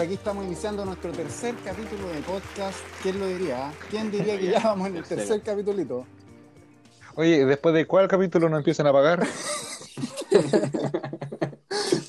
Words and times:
Aquí 0.00 0.14
estamos 0.14 0.44
iniciando 0.44 0.84
nuestro 0.84 1.10
tercer 1.10 1.56
capítulo 1.64 2.08
de 2.08 2.20
podcast. 2.20 2.78
¿Quién 3.02 3.18
lo 3.18 3.26
diría? 3.26 3.72
¿Quién 3.90 4.12
diría 4.12 4.38
que 4.38 4.46
ya 4.52 4.60
vamos 4.60 4.88
en 4.88 4.96
el 4.98 5.04
tercer 5.04 5.42
capítulito? 5.42 6.06
Oye, 7.16 7.44
¿después 7.44 7.74
de 7.74 7.84
cuál 7.84 8.06
capítulo 8.06 8.48
nos 8.48 8.58
empiezan 8.58 8.86
a 8.86 8.92
pagar? 8.92 9.26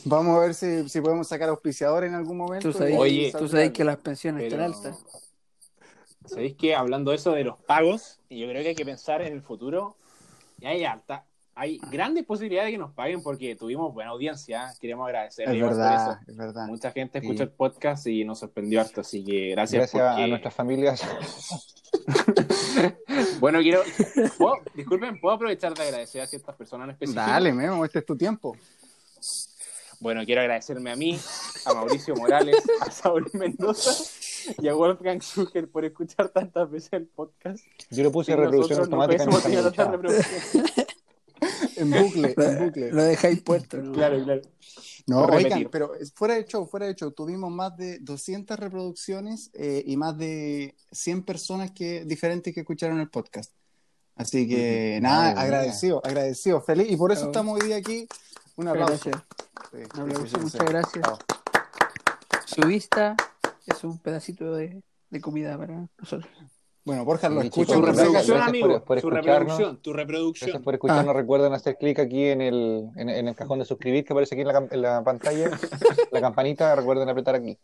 Vamos 0.06 0.38
a 0.38 0.42
ver 0.42 0.54
si, 0.54 0.88
si 0.88 1.02
podemos 1.02 1.28
sacar 1.28 1.50
auspiciador 1.50 2.04
en 2.04 2.14
algún 2.14 2.38
momento. 2.38 2.72
Tú 2.72 2.78
sabes, 2.78 2.96
Oye, 2.98 3.32
tú 3.38 3.48
sabes 3.48 3.72
que 3.72 3.84
las 3.84 3.98
pensiones 3.98 4.44
Pero- 4.44 4.66
están 4.66 4.92
altas. 4.92 5.06
¿Sabéis 6.26 6.56
que 6.56 6.76
hablando 6.76 7.10
de 7.12 7.18
eso 7.18 7.32
de 7.32 7.44
los 7.44 7.58
pagos, 7.58 8.20
y 8.30 8.40
yo 8.40 8.48
creo 8.48 8.62
que 8.62 8.70
hay 8.70 8.76
que 8.76 8.86
pensar 8.86 9.22
en 9.24 9.34
el 9.34 9.42
futuro, 9.42 9.98
y 10.60 10.68
hay 10.68 10.84
alta, 10.86 11.26
hay 11.60 11.78
grandes 11.92 12.26
posibilidades 12.26 12.68
de 12.68 12.72
que 12.74 12.78
nos 12.78 12.94
paguen 12.94 13.22
porque 13.22 13.54
tuvimos 13.56 13.94
buena 13.94 14.12
audiencia, 14.12 14.74
queremos 14.80 15.06
agradecer 15.08 15.50
Es 15.50 15.62
verdad, 15.62 16.20
es 16.26 16.38
verdad. 16.38 16.68
Mucha 16.68 16.92
gente 16.92 17.20
Sí. 17.20 17.26
escucha 17.26 17.44
el 17.44 17.50
podcast 17.52 18.08
y 18.08 18.24
nos 18.24 18.40
sorprendió 18.40 18.80
harto, 18.80 19.02
así 19.02 19.24
que 19.26 19.50
gracias, 19.50 19.92
Gracias 19.92 20.04
porque- 20.14 20.24
a 20.24 20.28
nuestras 20.28 20.54
familias. 20.54 21.02
Bueno, 23.40 23.60
quiero... 23.62 23.82
¿puedo- 24.38 24.58
Disculpen, 24.76 25.20
¿puedo 25.20 25.36
aprovechar 25.36 25.74
de 25.74 25.84
agradecer 25.84 26.22
a 26.22 26.28
ciertas 26.28 26.56
personas 26.56 26.86
en 26.86 26.92
específico? 26.92 27.22
Dale, 27.26 27.52
Memo, 27.52 27.84
este 27.84 28.00
es 28.00 28.06
tu 28.06 28.16
tiempo. 28.16 28.56
Bueno, 30.00 30.24
quiero 30.26 30.42
agradecerme 30.42 30.92
a 30.92 30.96
mí, 30.96 31.20
a 31.66 31.74
Mauricio 31.74 32.16
Morales, 32.16 32.56
a 32.82 32.90
Saúl 32.92 33.30
Mendoza 33.34 33.92
y 34.62 34.68
a 34.70 34.74
Wolfgang 34.74 35.20
Schuger 35.20 35.68
por 35.70 35.84
escuchar 35.84 36.30
tantas 36.30 36.70
veces 36.72 36.94
el 36.94 37.08
podcast. 37.08 37.66
Yo 37.90 38.04
lo 38.04 38.12
puse 38.12 38.32
en 38.34 38.38
reproducción 38.40 38.80
nosotros 38.80 39.10
no 39.10 39.74
automática. 39.74 40.30
En 41.76 41.90
bucle, 41.92 42.34
en 42.38 42.66
bucle. 42.66 42.92
Lo 42.92 43.04
dejáis 43.04 43.42
puesto, 43.42 43.78
¿no? 43.78 43.92
Claro, 43.94 44.24
claro. 44.24 44.42
No, 45.08 45.26
oigan, 45.26 45.68
pero 45.72 45.92
fuera 46.14 46.36
de 46.36 46.46
show, 46.46 46.68
fuera 46.68 46.86
de 46.86 46.96
show, 46.96 47.12
tuvimos 47.12 47.52
más 47.52 47.76
de 47.78 47.98
200 48.00 48.60
reproducciones 48.60 49.50
eh, 49.54 49.84
y 49.86 49.98
más 49.98 50.18
de 50.18 50.76
100 50.92 51.24
personas 51.24 51.72
que, 51.72 52.06
diferentes 52.06 52.54
que 52.54 52.60
escucharon 52.60 53.00
el 53.00 53.10
podcast. 53.10 53.52
Así 54.16 54.48
que, 54.48 55.00
nada, 55.02 55.18
Madre 55.20 55.34
mía. 55.34 55.42
agradecido, 55.44 56.02
agradecido, 56.06 56.62
feliz. 56.62 56.92
Y 56.92 56.98
por 56.98 57.12
eso 57.12 57.22
Bravo. 57.22 57.32
estamos 57.32 57.60
hoy 57.60 57.68
día 57.68 57.78
aquí. 57.78 58.08
Un 58.58 58.68
aplauso. 58.68 59.10
gracias. 59.10 59.24
Sí, 59.72 59.78
Un 59.96 60.02
aplauso, 60.02 60.26
sí, 60.26 60.32
sí, 60.36 60.40
muchas 60.42 60.62
sí. 60.62 60.68
gracias. 60.68 61.02
Bravo. 61.02 61.18
Su 62.46 62.62
vista 62.68 63.16
es 63.66 63.84
un 63.84 63.98
pedacito 64.00 64.54
de, 64.54 64.84
de 65.10 65.22
comida 65.22 65.58
para 65.58 65.88
nosotros. 65.98 66.30
Bueno, 66.90 67.06
Borja 67.06 67.30
lo 67.30 67.42
escucha. 67.44 67.74
Tu 67.76 67.82
gracias, 67.84 68.04
reproducción, 68.08 68.38
gracias 68.38 68.50
amigo. 68.50 68.68
por- 68.68 68.84
por 68.84 69.02
tu 69.02 69.10
reproducción, 69.12 69.78
tu 69.78 69.92
Gracias 69.92 70.08
reproducción. 70.08 70.64
por 70.64 70.74
escucharnos. 70.74 71.14
Ah. 71.16 71.18
Recuerden 71.20 71.54
hacer 71.54 71.78
clic 71.78 72.00
aquí 72.00 72.26
en 72.26 72.42
el, 72.42 72.90
en, 72.96 73.10
en 73.10 73.28
el 73.28 73.36
cajón 73.36 73.60
de 73.60 73.66
suscribir 73.66 74.04
que 74.04 74.12
aparece 74.14 74.34
aquí 74.34 74.42
en 74.42 74.48
la, 74.48 74.54
cam- 74.56 74.68
en 74.72 74.82
la 74.82 75.04
pantalla. 75.04 75.52
la 76.12 76.20
campanita, 76.22 76.76
recuerden 76.76 77.08
apretar 77.08 77.36
aquí. 77.36 77.60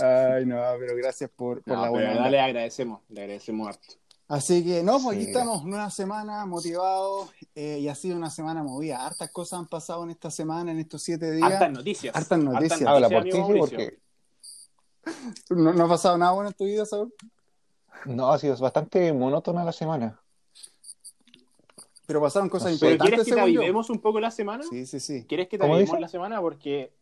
Ay, 0.00 0.46
no, 0.46 0.62
pero 0.78 0.94
gracias 0.96 1.28
por, 1.34 1.60
por 1.64 1.74
No, 1.74 1.82
la 1.82 1.90
buena 1.90 2.10
verdad 2.10 2.30
le 2.30 2.40
agradecemos, 2.40 3.00
le 3.08 3.22
agradecemos 3.22 3.66
harto. 3.66 3.94
Así 4.28 4.64
que, 4.64 4.84
no, 4.84 5.00
pues 5.02 5.16
aquí 5.16 5.26
estamos, 5.26 5.64
nueva 5.64 5.90
semana, 5.90 6.46
motivados, 6.46 7.30
eh, 7.56 7.78
y 7.80 7.88
ha 7.88 7.96
sido 7.96 8.16
una 8.16 8.30
semana 8.30 8.62
movida. 8.62 9.04
Hartas 9.04 9.32
cosas 9.32 9.58
han 9.58 9.66
pasado 9.66 10.04
en 10.04 10.10
esta 10.10 10.30
semana, 10.30 10.70
en 10.70 10.78
estos 10.78 11.02
siete 11.02 11.32
días. 11.32 11.50
Hartas 11.50 11.72
noticias. 11.72 12.14
Hartas 12.14 12.38
noticias. 12.38 12.82
Habla 12.82 13.08
por 13.08 13.24
ti, 13.24 13.30
porque 13.58 13.98
¿No, 15.50 15.72
no 15.72 15.84
ha 15.84 15.88
pasado 15.88 16.16
nada 16.16 16.30
bueno 16.30 16.50
en 16.50 16.54
tu 16.54 16.64
vida, 16.64 16.86
Saúl? 16.86 17.12
No, 18.06 18.32
ha 18.32 18.38
sido 18.38 18.56
bastante 18.56 19.12
monótona 19.12 19.64
la 19.64 19.72
semana. 19.72 20.20
Pero 22.06 22.20
pasaron 22.20 22.48
cosas 22.48 22.76
Pero 22.80 22.92
importantes, 22.92 23.08
¿quieres 23.08 23.24
que 23.26 23.30
te 23.32 23.52
yo. 23.52 23.60
avivemos 23.60 23.88
un 23.90 24.00
poco 24.00 24.18
la 24.18 24.30
semana? 24.32 24.64
Sí, 24.68 24.84
sí, 24.86 24.98
sí. 24.98 25.24
¿Quieres 25.28 25.46
que 25.48 25.56
te 25.58 25.62
¿Cómo 25.62 25.74
avivemos 25.74 25.92
dice? 25.96 26.00
la 26.00 26.08
semana? 26.08 26.40
Porque 26.40 26.92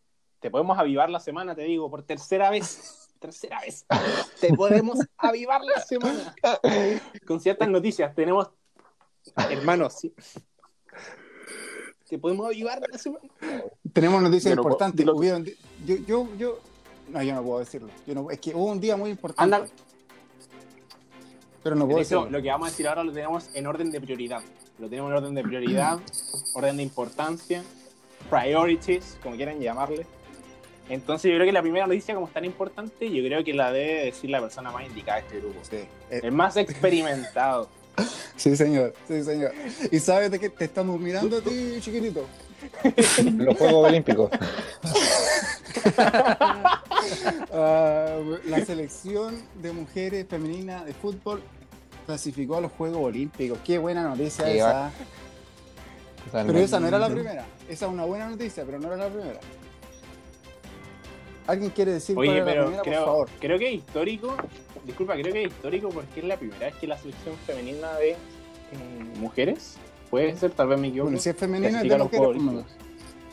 te 0.41 0.50
podemos 0.50 0.78
avivar 0.78 1.09
la 1.09 1.19
semana, 1.21 1.54
te 1.54 1.62
digo, 1.62 1.91
por 1.91 2.03
tercera 2.03 2.50
vez. 2.50 3.06
Tercera 3.19 3.59
vez. 3.62 3.84
Te 4.41 4.54
podemos 4.54 4.97
avivar 5.16 5.60
la 5.65 5.81
semana. 5.81 6.37
Con 7.26 7.41
ciertas 7.41 7.69
noticias. 7.69 8.15
Tenemos, 8.15 8.49
hermanos, 9.50 9.94
sí. 9.94 10.15
Te 12.09 12.16
podemos 12.16 12.47
avivar 12.47 12.81
la 12.88 12.97
semana. 12.97 13.25
Tenemos 13.93 14.22
noticias 14.22 14.55
no 14.55 14.62
importantes. 14.62 15.05
yo, 15.05 15.97
yo, 16.06 16.28
yo, 16.37 16.60
no, 17.09 17.22
yo 17.22 17.34
no 17.34 17.43
puedo 17.43 17.59
decirlo. 17.59 17.88
Yo 18.06 18.15
no- 18.15 18.31
es 18.31 18.38
que 18.38 18.55
hubo 18.55 18.66
un 18.66 18.78
día 18.81 18.97
muy 18.97 19.10
importante. 19.10 19.53
Anda. 19.56 19.69
Pero 21.62 21.76
no 21.76 21.86
De 21.86 21.92
puedo 21.92 22.02
hecho, 22.04 22.16
decirlo. 22.20 22.38
lo 22.38 22.42
que 22.42 22.48
vamos 22.50 22.69
a 22.69 22.70
decir 22.70 22.88
ahora 22.88 23.04
lo 23.04 23.12
tenemos 23.12 23.50
en 23.54 23.66
orden 23.66 23.91
de 23.91 24.00
prioridad. 24.00 24.41
Lo 24.78 24.88
tenemos 24.88 25.10
en 25.10 25.16
orden 25.16 25.34
de 25.34 25.42
prioridad, 25.42 25.98
orden 26.54 26.76
de 26.76 26.82
importancia, 26.82 27.62
priorities, 28.30 29.19
como 29.22 29.36
quieran 29.36 29.60
llamarle. 29.60 30.06
Entonces 30.88 31.30
yo 31.30 31.36
creo 31.36 31.46
que 31.46 31.52
la 31.52 31.60
primera 31.60 31.86
noticia, 31.86 32.14
como 32.14 32.26
es 32.28 32.32
tan 32.32 32.44
importante, 32.46 33.10
yo 33.10 33.22
creo 33.22 33.44
que 33.44 33.52
la 33.52 33.70
debe 33.72 34.04
decir 34.06 34.30
la 34.30 34.41
persona 34.41 34.70
más 34.70 34.86
indicada 34.86 35.20
de 35.20 35.26
este 35.26 35.41
grupo. 35.41 35.60
Sí, 35.62 35.76
eh, 36.10 36.20
El 36.22 36.32
más 36.32 36.56
experimentado. 36.56 37.69
sí, 38.36 38.56
señor. 38.56 38.94
Sí, 39.06 39.22
señor. 39.22 39.52
¿Y 39.90 39.98
sabes 39.98 40.30
de 40.30 40.38
qué 40.38 40.48
te 40.48 40.64
estamos 40.64 40.98
mirando 40.98 41.38
a 41.38 41.40
ti, 41.42 41.76
chiquitito? 41.80 42.25
Los 43.36 43.56
Juegos 43.58 43.88
Olímpicos. 43.88 44.30
Ah, 47.52 48.19
la 48.46 48.64
selección 48.64 49.42
de 49.62 49.72
mujeres 49.72 50.26
femeninas 50.28 50.84
de 50.84 50.92
fútbol 50.92 51.42
clasificó 52.06 52.56
a 52.56 52.60
los 52.60 52.72
Juegos 52.72 52.98
Olímpicos. 53.02 53.58
Qué 53.64 53.78
buena 53.78 54.02
noticia 54.02 54.44
Qué 54.44 54.58
esa. 54.58 54.91
Pero 56.32 56.58
esa 56.58 56.80
no 56.80 56.88
era 56.88 56.98
la 56.98 57.08
primera. 57.08 57.46
Esa 57.69 57.86
es 57.86 57.92
una 57.92 58.04
buena 58.04 58.28
noticia, 58.28 58.64
pero 58.64 58.78
no 58.78 58.88
era 58.88 58.96
la 58.96 59.08
primera. 59.08 59.41
¿Alguien 61.46 61.70
quiere 61.70 61.92
decir 61.92 62.14
cuál 62.14 62.28
Oye, 62.28 62.38
la 62.41 62.44
pero 62.44 62.62
primera, 62.64 62.82
por 62.82 62.92
creo, 62.92 63.04
favor? 63.04 63.28
creo 63.40 63.58
que 63.58 63.69
es 63.69 63.75
histórico. 63.75 64.36
Disculpa, 64.84 65.14
creo 65.14 65.32
que 65.32 65.44
es 65.44 65.48
histórico 65.48 65.88
porque 65.88 66.20
es 66.20 66.26
la 66.26 66.36
primera 66.36 66.66
vez 66.66 66.75
que 66.76 66.86
la 66.86 66.98
selección 66.98 67.34
femenina 67.46 67.94
de 67.94 68.16
mm, 68.72 69.19
mujeres, 69.20 69.76
puede 70.10 70.36
ser, 70.36 70.50
tal 70.50 70.69
vez 70.69 70.78
me 70.78 70.88
equivoco, 70.88 71.10
Bueno, 71.10 71.22
si 71.22 71.30
es 71.30 71.36
femenina, 71.36 71.80
es 71.80 71.88
de 71.88 71.98
mujeres. 71.98 72.42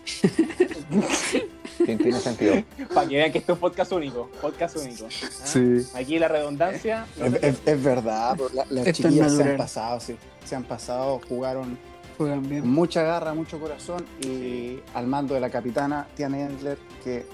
Tiene, 1.78 2.12
sentido. 2.20 2.56
Para 2.94 3.08
que 3.08 3.16
vean 3.16 3.32
que 3.32 3.40
esto 3.40 3.54
es 3.54 3.60
podcast 3.60 3.92
único. 3.92 4.30
Podcast 4.42 4.78
único. 4.78 5.08
Sí. 5.10 5.86
Aquí 5.94 6.18
la 6.20 6.28
redundancia. 6.28 7.06
no 7.18 7.26
Es, 7.26 7.34
es- 7.44 7.62
es 7.66 7.84
verdad, 7.84 8.38
la- 8.54 8.66
las 8.70 8.92
chiquillas 8.94 9.34
se 9.36 9.44
han 9.44 9.58
pasado, 9.58 10.00
sí. 10.00 10.16
Se 10.46 10.56
han 10.56 10.64
pasado, 10.64 11.20
jugaron 11.28 11.78
Juegan 12.18 12.40
con 12.42 12.50
bien. 12.50 12.68
mucha 12.70 13.02
garra, 13.04 13.34
mucho 13.34 13.60
corazón 13.60 14.06
y 14.22 14.80
al 14.94 15.08
mando 15.08 15.34
de 15.34 15.42
la 15.42 15.50
capitana 15.50 16.08
Tiana 16.16 16.40
Endler, 16.42 16.78
que 17.04 17.26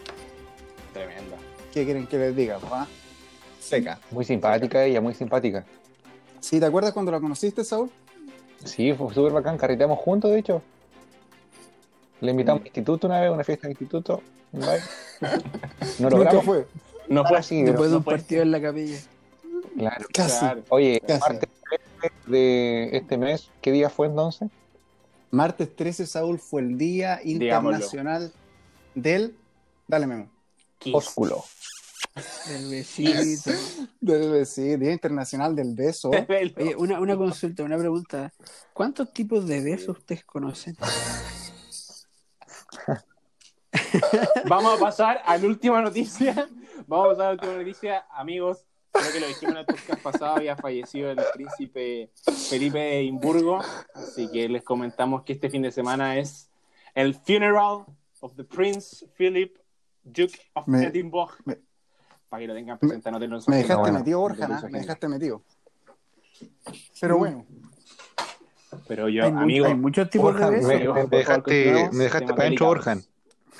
Tremenda. 0.93 1.37
¿qué 1.73 1.85
quieren 1.85 2.07
que 2.07 2.17
les 2.17 2.35
diga? 2.35 2.57
ah? 2.71 2.87
Seca. 3.59 3.99
Muy 4.11 4.25
simpática 4.25 4.83
ella, 4.83 4.99
muy 5.01 5.13
simpática. 5.13 5.63
¿Sí, 6.39 6.59
¿Te 6.59 6.65
acuerdas 6.65 6.93
cuando 6.93 7.11
la 7.11 7.19
conociste, 7.19 7.63
Saúl? 7.63 7.91
Sí, 8.65 8.91
fue 8.93 9.13
súper 9.13 9.31
bacán. 9.31 9.57
Carreteamos 9.57 9.99
juntos, 9.99 10.31
de 10.31 10.39
hecho. 10.39 10.61
Le 12.21 12.31
invitamos 12.31 12.61
al 12.61 12.67
instituto 12.67 13.07
una 13.07 13.19
vez, 13.19 13.29
a 13.29 13.33
una 13.33 13.43
fiesta 13.43 13.67
de 13.67 13.73
instituto. 13.73 14.21
Bye. 14.51 14.79
No 15.99 16.09
Nunca 16.09 16.17
logramos. 16.17 16.45
fue. 16.45 16.67
No 17.09 17.25
fue 17.25 17.37
así, 17.37 17.63
Después 17.63 17.91
de 17.91 17.97
un 17.97 18.03
partido 18.03 18.41
en 18.43 18.51
la 18.51 18.61
capilla. 18.61 18.97
Claro. 19.77 20.05
Casi. 20.13 20.39
Claro. 20.39 20.63
Oye, 20.69 21.01
Casi. 21.05 21.19
martes 21.19 21.49
13 21.99 22.13
de 22.27 22.89
este 22.93 23.17
mes, 23.17 23.49
¿qué 23.61 23.71
día 23.71 23.89
fue 23.89 24.07
entonces? 24.07 24.49
Martes 25.29 25.75
13, 25.75 26.05
Saúl, 26.07 26.39
fue 26.39 26.61
el 26.61 26.77
Día 26.77 27.19
Digámoslo. 27.23 27.77
Internacional 27.77 28.31
del... 28.95 29.35
Dale, 29.87 30.07
Memo. 30.07 30.29
Kiss. 30.77 30.93
Ósculo. 30.95 31.43
El 32.49 32.69
besito. 32.69 33.51
Del, 34.01 34.45
sí, 34.45 34.75
Día 34.75 34.91
Internacional 34.91 35.55
del 35.55 35.73
Beso. 35.75 36.09
Oye, 36.57 36.75
una, 36.75 36.99
una 36.99 37.15
consulta, 37.15 37.63
una 37.63 37.77
pregunta. 37.77 38.33
¿Cuántos 38.73 39.13
tipos 39.13 39.47
de 39.47 39.61
besos 39.61 39.97
ustedes 39.99 40.25
conocen? 40.25 40.75
Vamos 44.47 44.77
a 44.77 44.79
pasar 44.79 45.21
a 45.25 45.37
la 45.37 45.47
última 45.47 45.81
noticia. 45.81 46.47
Vamos 46.87 47.05
a 47.05 47.09
pasar 47.09 47.23
a 47.23 47.27
la 47.27 47.33
última 47.33 47.53
noticia, 47.53 48.05
amigos. 48.11 48.65
Creo 48.91 49.11
que 49.13 49.19
lo 49.21 49.27
dijimos 49.27 49.53
en 49.55 49.59
el 49.59 49.65
podcast 49.65 50.01
pasado, 50.01 50.35
había 50.35 50.55
fallecido 50.57 51.11
el 51.11 51.19
príncipe 51.33 52.11
Felipe 52.49 52.77
de 52.79 52.99
Edimburgo. 52.99 53.59
Así 53.93 54.29
que 54.31 54.49
les 54.49 54.63
comentamos 54.63 55.23
que 55.23 55.33
este 55.33 55.49
fin 55.49 55.61
de 55.61 55.71
semana 55.71 56.17
es 56.17 56.49
el 56.93 57.15
funeral 57.15 57.85
of 58.19 58.35
the 58.35 58.43
Prince 58.43 59.07
Philip, 59.17 59.55
Duke 60.03 60.37
of 60.53 60.67
Me- 60.67 60.87
Edinburgh. 60.87 61.31
me- 61.45 61.59
Para 62.27 62.41
que 62.41 62.47
lo 62.47 62.53
tengan 62.53 62.77
presente, 62.77 63.11
no 63.11 63.17
tenerlo 63.17 63.37
en 63.37 63.41
su 63.41 63.49
Me 63.51 63.57
dejaste 63.57 63.79
bueno, 63.81 63.99
metido, 63.99 64.19
Borja, 64.19 64.47
Me 64.69 64.79
dejaste 64.79 65.07
metido. 65.07 65.41
Pero 66.99 67.17
bueno, 67.17 67.45
Pero 68.87 69.07
yo, 69.09 69.23
hay, 69.23 69.31
amigo, 69.31 69.65
hay 69.67 69.75
muchos 69.75 70.09
tipos 70.09 70.33
Borja, 70.33 70.49
de 70.49 70.61
me, 70.61 70.67
besos. 70.67 70.79
Me 70.95 71.01
favor, 71.01 71.09
dejaste, 71.09 71.89
me 71.93 72.03
dejaste 72.03 72.27
para 72.33 72.41
adentro, 72.43 72.73
delicados. 72.73 73.09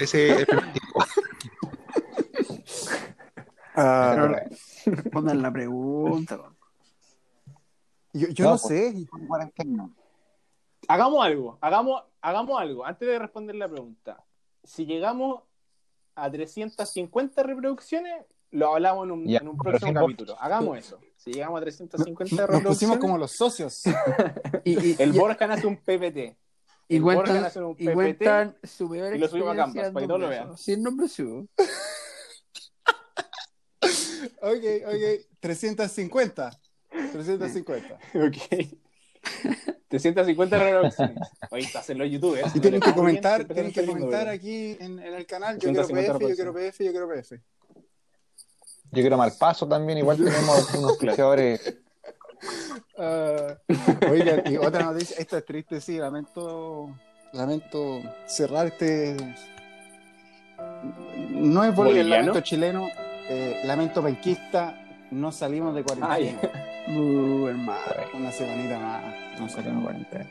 Borjan. 0.01 0.03
Ese 0.03 0.29
es 0.31 0.39
el 0.39 0.45
primer 0.45 0.73
tipo. 0.73 1.03
ah, 3.75 4.15
Pero- 4.85 5.03
Pongan 5.11 5.41
la 5.41 5.51
pregunta. 5.51 6.39
yo, 8.13 8.27
yo 8.29 8.43
No, 8.45 8.51
no 8.51 8.57
pues. 8.57 8.61
sé. 8.67 8.93
Hagamos 10.87 11.25
algo, 11.25 11.57
hagamos, 11.61 12.03
hagamos 12.21 12.59
algo. 12.59 12.85
Antes 12.85 13.07
de 13.07 13.19
responder 13.19 13.55
la 13.55 13.69
pregunta, 13.69 14.23
si 14.63 14.85
llegamos 14.85 15.43
a 16.15 16.29
350 16.29 17.43
reproducciones, 17.43 18.25
lo 18.51 18.73
hablamos 18.73 19.05
en 19.05 19.11
un, 19.11 19.25
Ya, 19.27 19.37
en 19.37 19.47
un 19.47 19.57
pero 19.57 19.77
próximo 19.77 19.93
capítulo. 20.01 20.35
Hagamos 20.39 20.77
eso. 20.77 20.99
Si 21.15 21.31
llegamos 21.31 21.59
a 21.59 21.61
350 21.61 22.35
Nos 22.35 22.41
reproducciones, 22.41 22.77
pusimos 22.77 22.97
como 22.97 23.17
los 23.17 23.31
socios. 23.31 23.83
Y, 24.65 24.71
y, 24.91 24.95
el 24.99 25.15
y- 25.15 25.19
Borja 25.19 25.45
hace 25.45 25.67
un 25.67 25.77
PPT. 25.77 26.35
Y 26.95 26.99
cuentan, 26.99 27.49
un 27.63 27.75
y 27.77 27.85
PPT 27.85 27.93
cuentan 27.93 28.57
su 28.63 28.89
peor 28.89 29.15
y 29.15 29.17
lo 29.17 29.27
subimos 29.29 29.53
a 29.53 29.55
Canvas, 29.55 29.91
para 29.91 30.03
que 30.03 30.07
todos 30.07 30.19
lo 30.19 30.27
vean. 30.27 30.57
Sin 30.57 30.83
nombre 30.83 31.07
suyo. 31.07 31.47
Ok, 34.43 34.63
ok. 34.85 35.25
350. 35.39 36.59
350. 36.89 37.99
Ok. 38.15 38.37
350 39.87 40.59
reproducciones. 40.59 41.17
Oye, 41.49 41.69
hacen 41.75 41.97
los 41.97 42.09
youtubers. 42.09 42.55
Y 42.55 42.59
tienen 42.59 42.79
que 42.79 42.93
comentar, 42.93 43.45
tienen 43.45 43.71
que 43.71 43.85
comentar 43.85 44.27
aquí 44.29 44.77
en, 44.79 44.99
en 44.99 45.13
el 45.13 45.25
canal. 45.25 45.57
Yo 45.57 45.71
quiero 45.71 45.87
350 45.87 46.19
PF, 46.19 46.29
yo 46.29 46.35
quiero 46.35 46.53
PF, 46.53 46.85
yo 46.85 46.91
quiero 46.91 47.09
PF. 47.09 47.41
Yo 48.91 49.01
quiero 49.01 49.17
Malpaso 49.17 49.67
también, 49.67 49.97
igual 49.99 50.17
tenemos 50.23 50.73
unos 50.73 50.91
auspiciadores. 50.91 51.77
Oigan, 54.09 54.43
y 54.51 54.57
otra 54.57 54.83
noticia, 54.83 55.17
esto 55.17 55.37
es 55.37 55.45
triste, 55.45 55.81
sí, 55.81 55.97
lamento, 55.97 56.95
lamento 57.33 58.01
cerrar 58.25 58.67
este. 58.67 59.17
No 61.29 61.63
es 61.63 61.75
¿Boliviano? 61.75 62.09
lamento 62.09 62.41
chileno, 62.41 62.87
eh, 63.29 63.61
lamento 63.65 64.01
penquista, 64.03 64.77
no 65.11 65.31
salimos 65.31 65.73
de 65.75 65.83
cuarentena. 65.83 66.13
Ay. 66.13 66.37
Uh, 66.87 67.47
hermano. 67.47 67.79
Una 68.13 68.31
semanita 68.31 68.79
más, 68.79 69.03
no 69.39 69.49
salimos 69.49 69.77
de 69.77 69.83
cuarentena. 69.83 70.29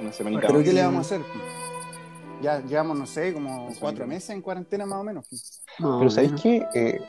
Una 0.00 0.12
semanita 0.12 0.42
Pero 0.42 0.54
más. 0.54 0.64
¿qué 0.64 0.72
le 0.72 0.82
vamos 0.82 0.98
a 0.98 1.14
hacer? 1.14 1.26
Ya 2.42 2.60
llevamos, 2.60 2.98
no 2.98 3.06
sé, 3.06 3.32
como 3.32 3.68
cuatro 3.78 4.06
meses 4.06 4.30
en 4.30 4.42
cuarentena 4.42 4.84
más 4.84 4.98
o 4.98 5.04
menos. 5.04 5.26
No, 5.78 5.98
Pero 5.98 6.10
¿sabéis 6.10 6.32
qué? 6.42 6.66
Eh, 6.74 7.00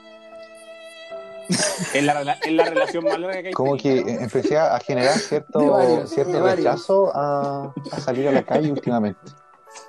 Es 1.94 2.04
la, 2.04 2.14
rela- 2.24 2.38
es 2.44 2.52
la 2.54 2.66
relación 2.66 3.04
más 3.04 3.20
larga 3.20 3.42
que 3.42 3.48
hay. 3.50 3.54
como 3.54 3.78
que 3.78 4.00
empecé 4.00 4.58
a 4.58 4.80
generar 4.80 5.18
cierto, 5.20 5.72
varios, 5.72 6.10
cierto 6.10 6.44
rechazo 6.44 7.12
a, 7.16 7.74
a 7.92 8.00
salir 8.00 8.28
a 8.28 8.32
la 8.32 8.44
calle 8.44 8.72
últimamente. 8.72 9.20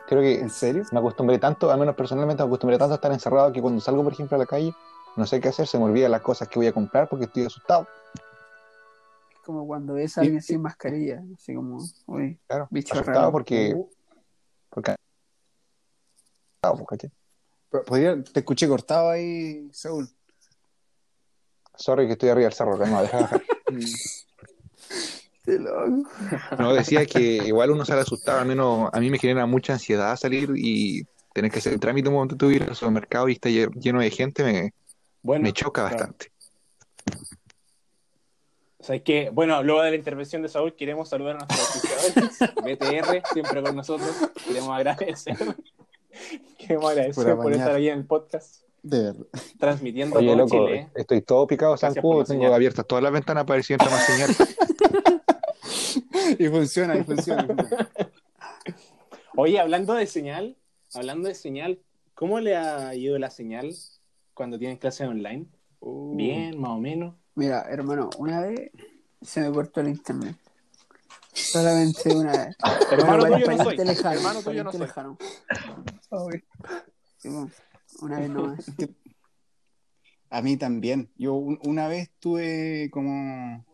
Creo 0.06 0.20
que 0.20 0.40
¿En 0.40 0.50
serio? 0.50 0.84
me 0.92 0.98
acostumbré 0.98 1.38
tanto, 1.38 1.70
al 1.70 1.78
menos 1.78 1.94
personalmente 1.94 2.42
me 2.42 2.46
acostumbré 2.46 2.76
tanto 2.78 2.92
a 2.92 2.96
estar 2.96 3.12
encerrado 3.12 3.52
que 3.52 3.60
cuando 3.62 3.80
salgo, 3.80 4.02
por 4.02 4.12
ejemplo, 4.12 4.36
a 4.36 4.38
la 4.38 4.46
calle, 4.46 4.74
no 5.16 5.26
sé 5.26 5.40
qué 5.40 5.48
hacer, 5.48 5.66
se 5.66 5.78
me 5.78 5.84
olvidan 5.84 6.10
las 6.10 6.20
cosas 6.22 6.48
que 6.48 6.58
voy 6.58 6.66
a 6.66 6.72
comprar 6.72 7.08
porque 7.08 7.24
estoy 7.26 7.44
asustado. 7.46 7.86
Es 9.32 9.40
como 9.44 9.66
cuando 9.66 9.94
ves 9.94 10.16
a 10.18 10.22
alguien 10.22 10.42
sin 10.42 10.60
mascarilla. 10.62 11.22
Así 11.36 11.54
como, 11.54 11.78
uy, 12.06 12.38
Claro, 12.46 12.66
Bicho 12.70 12.94
asustado 12.94 13.18
raro. 13.20 13.32
porque... 13.32 13.74
Uh, 13.74 13.88
porque 16.78 17.10
podría- 17.86 18.22
te 18.24 18.40
escuché 18.40 18.66
cortado 18.68 19.10
ahí, 19.10 19.68
Saúl. 19.72 20.08
Sorry 21.76 22.06
que 22.06 22.12
estoy 22.12 22.28
arriba 22.30 22.48
del 22.48 22.54
cerro, 22.54 22.78
calma, 22.78 23.02
deja 23.02 23.18
bajar. 23.20 23.42
qué 25.44 25.52
loco. 25.58 26.08
No, 26.58 26.72
decía 26.74 27.04
que 27.06 27.20
igual 27.20 27.70
uno 27.70 27.84
sale 27.84 28.02
asustado, 28.02 28.40
al 28.40 28.46
menos 28.46 28.88
a 28.92 29.00
mí 29.00 29.10
me 29.10 29.18
genera 29.18 29.46
mucha 29.46 29.72
ansiedad 29.74 30.16
salir 30.16 30.50
y 30.56 31.04
tener 31.32 31.50
que 31.50 31.58
hacer 31.58 31.72
el 31.72 31.80
trámite 31.80 32.08
un 32.08 32.14
momento 32.14 32.36
tú 32.36 32.50
ir 32.50 32.62
al 32.62 32.76
supermercado 32.76 33.28
y 33.28 33.32
está 33.32 33.48
lle- 33.48 33.72
lleno 33.80 34.00
de 34.00 34.10
gente, 34.10 34.44
me, 34.44 34.72
Bueno, 35.22 35.42
me 35.42 35.52
choca 35.52 35.82
claro. 35.82 35.96
bastante. 35.96 36.30
O 38.78 38.84
sea, 38.86 38.96
es 38.96 39.02
que, 39.02 39.30
bueno, 39.30 39.62
luego 39.62 39.80
de 39.82 39.90
la 39.90 39.96
intervención 39.96 40.42
de 40.42 40.48
Saúl, 40.48 40.74
queremos 40.76 41.08
saludar 41.08 41.36
a 41.36 41.38
nuestros 41.46 41.60
auspiciadores, 41.74 42.38
BTR, 42.78 43.22
siempre 43.32 43.62
con 43.62 43.74
nosotros. 43.76 44.10
Queremos 44.46 44.70
agradecer. 44.70 45.36
Queremos 46.58 46.90
agradecer 46.90 47.34
Por 47.34 47.52
estar 47.52 47.72
ahí 47.72 47.88
en 47.88 47.98
el 48.00 48.04
podcast, 48.04 48.62
De 48.86 49.02
verdad. 49.02 49.26
transmitiendo 49.58 50.18
Oye, 50.18 50.26
todo 50.26 50.36
loco, 50.36 50.66
Chile. 50.68 50.90
estoy 50.94 51.22
todo 51.22 51.46
picado, 51.46 51.76
zancudo, 51.78 52.22
tengo 52.24 52.42
señal. 52.42 52.52
abiertas 52.52 52.86
todas 52.86 53.02
las 53.02 53.12
ventanas 53.12 53.44
para 53.44 53.56
ver 53.56 53.64
si 53.64 53.72
entra 53.72 53.90
más 53.90 54.04
señal. 54.06 54.30
Y 56.38 56.48
funciona, 56.48 56.96
y 56.96 57.04
funciona. 57.04 57.46
Oye, 59.36 59.60
hablando 59.60 59.94
de 59.94 60.06
señal, 60.06 60.56
hablando 60.94 61.28
de 61.28 61.34
señal, 61.34 61.80
¿cómo 62.14 62.40
le 62.40 62.56
ha 62.56 62.94
ido 62.94 63.18
la 63.18 63.30
señal 63.30 63.72
cuando 64.32 64.58
tienen 64.58 64.76
clases 64.78 65.06
online? 65.08 65.46
Uh. 65.80 66.16
Bien, 66.16 66.58
más 66.60 66.70
o 66.72 66.78
menos. 66.78 67.14
Mira, 67.34 67.66
hermano, 67.70 68.10
una 68.18 68.40
vez 68.40 68.70
se 69.22 69.40
me 69.42 69.52
cortó 69.52 69.80
el 69.80 69.88
internet. 69.88 70.36
Solamente 71.32 72.14
una 72.14 72.32
vez. 72.32 72.56
Hermano 72.90 73.18
Bueno, 73.18 73.36
tuyo 73.38 73.56
no 73.56 73.64
soy. 73.64 73.76
lejano, 73.76 74.12
Hermano 74.18 74.42
tuyo 74.42 74.64
no 74.64 74.72
soy. 74.72 74.80
lejano. 74.80 75.18
Sí, 77.18 77.28
bueno, 77.28 77.50
una 78.00 78.18
vez 78.20 78.30
nomás. 78.30 78.66
A 80.30 80.42
mí 80.42 80.56
también. 80.56 81.10
Yo 81.16 81.34
un- 81.34 81.58
una 81.64 81.86
vez 81.86 82.10
tuve 82.18 82.88
como 82.90 83.64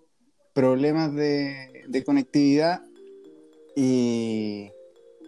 problemas 0.53 1.15
de, 1.15 1.85
de 1.89 2.05
conectividad 2.05 2.83
y, 3.77 4.71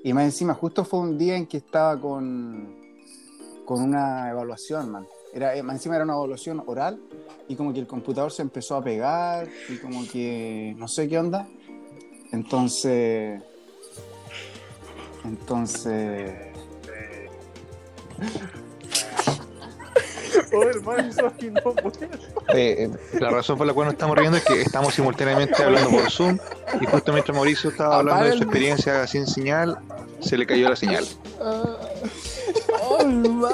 y 0.05 0.12
más 0.12 0.25
encima 0.25 0.53
justo 0.55 0.85
fue 0.85 1.00
un 1.00 1.17
día 1.17 1.37
en 1.37 1.47
que 1.47 1.56
estaba 1.59 1.99
con, 1.99 2.77
con 3.65 3.81
una 3.83 4.29
evaluación, 4.31 4.91
man. 4.91 5.06
Era, 5.33 5.56
eh, 5.56 5.62
más 5.62 5.77
encima 5.77 5.94
era 5.94 6.05
una 6.05 6.12
evaluación 6.15 6.62
oral 6.67 7.00
y 7.49 7.56
como 7.56 7.73
que 7.73 7.81
el 7.81 7.87
computador 7.87 8.31
se 8.31 8.43
empezó 8.43 8.77
a 8.77 8.85
pegar 8.85 9.49
y 9.71 9.79
como 9.79 10.06
que 10.06 10.75
no 10.77 10.87
sé 10.89 11.09
qué 11.09 11.19
onda. 11.19 11.49
Entonces... 12.33 13.41
Entonces... 15.25 16.53
Oh, 20.54 20.62
hermano, 20.64 21.08
eso 21.08 21.32
que 21.38 21.50
no 21.50 21.60
puedo. 21.62 21.78
Eh, 22.54 22.84
eh, 22.84 22.90
la 23.20 23.31
razón 23.31 23.56
por 23.58 23.66
la 23.66 23.72
cual 23.72 23.87
nos 23.87 23.94
estamos 23.94 24.16
riendo 24.19 24.37
es 24.38 24.44
que 24.44 24.60
estamos 24.62 24.94
simultáneamente 24.94 25.62
hablando 25.62 25.90
por 25.90 26.10
Zoom 26.10 26.38
y 26.81 26.87
justo 26.87 27.12
mientras 27.12 27.34
Mauricio 27.34 27.70
estaba 27.70 27.96
hablando 27.99 28.25
de 28.26 28.32
su 28.32 28.43
experiencia 28.44 29.06
sin 29.06 29.26
señal, 29.26 29.78
se 30.20 30.37
le 30.37 30.46
cayó 30.46 30.69
la 30.69 30.76
señal. 30.76 31.06
¡Oh, 31.40 32.98
hermano! 33.00 33.50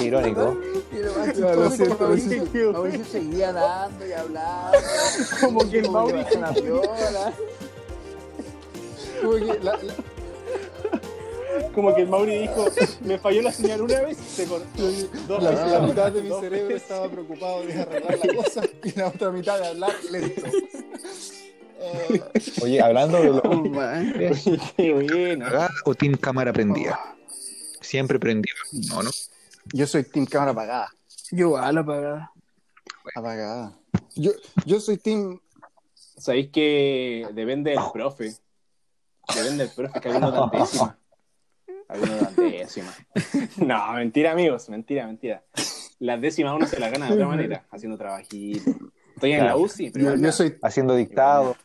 Irónico. 0.00 0.56
Y 0.92 0.96
lo 1.02 1.12
más 1.14 1.26
Ya, 1.26 1.32
chistoso 1.32 1.54
lo 1.54 1.64
es 1.66 1.70
que 1.70 1.76
siento, 1.76 1.96
lo 2.02 2.08
Mauricio. 2.08 2.72
Mauricio 2.72 3.04
seguía 3.04 3.52
dando 3.52 4.06
y 4.06 4.12
hablando. 4.12 4.78
Como 5.40 5.70
que 5.70 5.78
el 5.78 5.86
Como 5.86 5.98
Mauri. 5.98 6.12
bajó 6.22 6.40
la 6.40 6.50
viola. 6.52 7.32
como 9.22 9.32
que 9.34 9.44
la- 9.62 9.72
la- 9.82 9.94
Como 11.76 11.94
que 11.94 12.02
el 12.02 12.08
Mauri 12.08 12.38
dijo, 12.38 12.64
me 13.04 13.18
falló 13.18 13.42
la 13.42 13.52
señal 13.52 13.82
una 13.82 14.00
vez, 14.00 14.16
se 14.16 14.46
cortó. 14.46 14.66
Dos 15.28 15.42
La, 15.42 15.50
veces. 15.50 15.70
la 15.72 15.80
mitad 15.80 16.10
de 16.10 16.22
mi 16.22 16.28
Dos 16.30 16.40
cerebro 16.40 16.68
veces. 16.68 16.82
estaba 16.82 17.08
preocupado 17.10 17.66
de 17.66 17.80
arreglar 17.82 18.18
la 18.24 18.34
cosa 18.34 18.62
y 18.82 18.92
la 18.98 19.08
otra 19.08 19.30
mitad 19.30 19.60
de 19.60 19.66
hablar 19.68 19.92
lento. 20.10 20.42
Eh, 21.78 22.22
Oye, 22.62 22.80
hablando 22.80 23.18
de 23.18 23.24
lo 23.28 23.42
Oh. 23.44 23.62
Qué 24.76 24.92
bueno. 24.94 25.44
apagada 25.46 25.70
o 25.84 25.94
Team 25.94 26.14
Cámara 26.16 26.50
prendida. 26.52 26.98
Siempre 27.82 28.18
prendida. 28.18 28.54
No, 28.88 29.02
no. 29.02 29.10
yo 29.74 29.86
soy 29.86 30.04
Team 30.04 30.24
Cámara 30.24 30.52
apagada. 30.52 30.88
Yo 31.30 31.58
a 31.58 31.70
la 31.72 31.84
pagada. 31.84 32.32
Apagada. 33.14 33.72
Yo, 34.14 34.32
yo 34.64 34.80
soy 34.80 34.96
Team. 34.96 35.38
Sabéis 35.94 36.48
que 36.50 37.28
depende 37.34 37.72
del 37.72 37.80
profe. 37.92 38.32
Depende 39.28 39.66
del 39.66 39.74
profe, 39.74 40.00
que 40.00 40.08
hay 40.08 40.16
uno 40.16 40.30
dan 40.30 40.50
décima. 41.88 41.94
Hay 41.94 42.00
uno 42.02 42.16
dan 42.16 42.36
décima. 42.36 42.94
No, 43.58 43.92
mentira, 43.94 44.32
amigos, 44.32 44.68
mentira, 44.68 45.06
mentira. 45.06 45.44
Las 45.98 46.20
décimas 46.20 46.54
uno 46.54 46.66
se 46.66 46.78
las 46.78 46.92
gana 46.92 47.06
de 47.06 47.14
otra 47.14 47.26
manera, 47.26 47.66
haciendo 47.70 47.96
trabajito. 47.96 48.70
Estoy 49.14 49.32
en 49.32 49.44
la 49.44 49.56
UCI, 49.56 49.90
pero 49.90 50.14
Yo, 50.14 50.22
yo 50.22 50.32
soy. 50.32 50.58
Haciendo 50.62 50.94
dictado. 50.94 51.56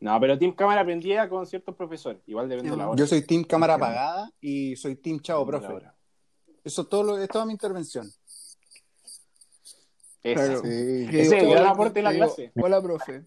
No, 0.00 0.18
pero 0.18 0.36
Team 0.38 0.52
Cámara 0.52 0.80
aprendía 0.80 1.28
con 1.28 1.46
ciertos 1.46 1.76
profesores. 1.76 2.20
Igual 2.26 2.48
depende 2.48 2.70
de 2.70 2.76
la 2.76 2.88
hora. 2.88 2.98
Yo 2.98 3.06
soy 3.06 3.22
Team 3.22 3.44
Cámara 3.44 3.74
apagada 3.74 4.30
y 4.40 4.74
soy 4.76 4.96
Team 4.96 5.20
Chavo 5.20 5.46
Profe. 5.46 5.68
Eso 6.64 6.86
todo 6.86 7.02
lo, 7.02 7.18
es 7.18 7.28
toda 7.28 7.44
mi 7.44 7.52
intervención. 7.52 8.06
Esa. 10.22 10.44
Claro. 10.44 10.62
Sí. 10.62 11.06
Ese 11.08 11.36
es 11.36 11.42
el 11.42 11.50
gran 11.50 11.66
aporte 11.66 11.94
de 11.94 12.02
la 12.02 12.12
digo, 12.12 12.26
clase. 12.26 12.52
Hola, 12.54 12.80
profe. 12.80 13.24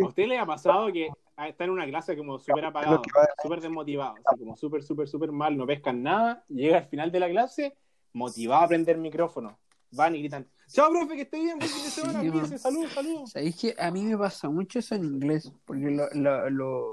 ¿A 0.00 0.06
usted 0.06 0.26
le 0.26 0.38
ha 0.38 0.46
pasado 0.46 0.92
que 0.92 1.08
está 1.44 1.64
en 1.64 1.70
una 1.70 1.86
clase 1.86 2.16
como 2.16 2.38
súper 2.38 2.64
apagado, 2.64 3.02
súper 3.42 3.60
desmotivado, 3.60 4.14
así 4.24 4.38
como 4.40 4.56
súper, 4.56 4.82
súper, 4.82 5.06
súper 5.08 5.32
mal, 5.32 5.56
no 5.56 5.66
pescan 5.66 6.02
nada, 6.02 6.42
llega 6.48 6.78
al 6.78 6.86
final 6.88 7.12
de 7.12 7.20
la 7.20 7.28
clase, 7.28 7.76
motivado 8.14 8.62
a 8.62 8.64
aprender 8.64 8.96
micrófono? 8.96 9.58
Van 9.92 10.14
y 10.14 10.20
gritan, 10.20 10.48
chao, 10.68 10.90
profe, 10.90 11.14
que 11.14 11.22
esté 11.22 11.38
bien, 11.38 11.58
buen 11.58 11.70
fin 11.70 11.84
de 11.84 11.90
semana, 11.90 12.46
Sí, 12.48 12.58
salud, 12.58 12.88
salud. 12.88 13.26
¿Sabéis 13.26 13.56
que 13.56 13.74
a 13.78 13.90
mí 13.90 14.02
me 14.04 14.16
pasa 14.16 14.48
mucho 14.48 14.78
eso 14.78 14.94
en 14.94 15.04
inglés? 15.04 15.52
Porque 15.64 15.90
lo, 15.90 16.08
lo- 16.14 16.50
lo- 16.50 16.90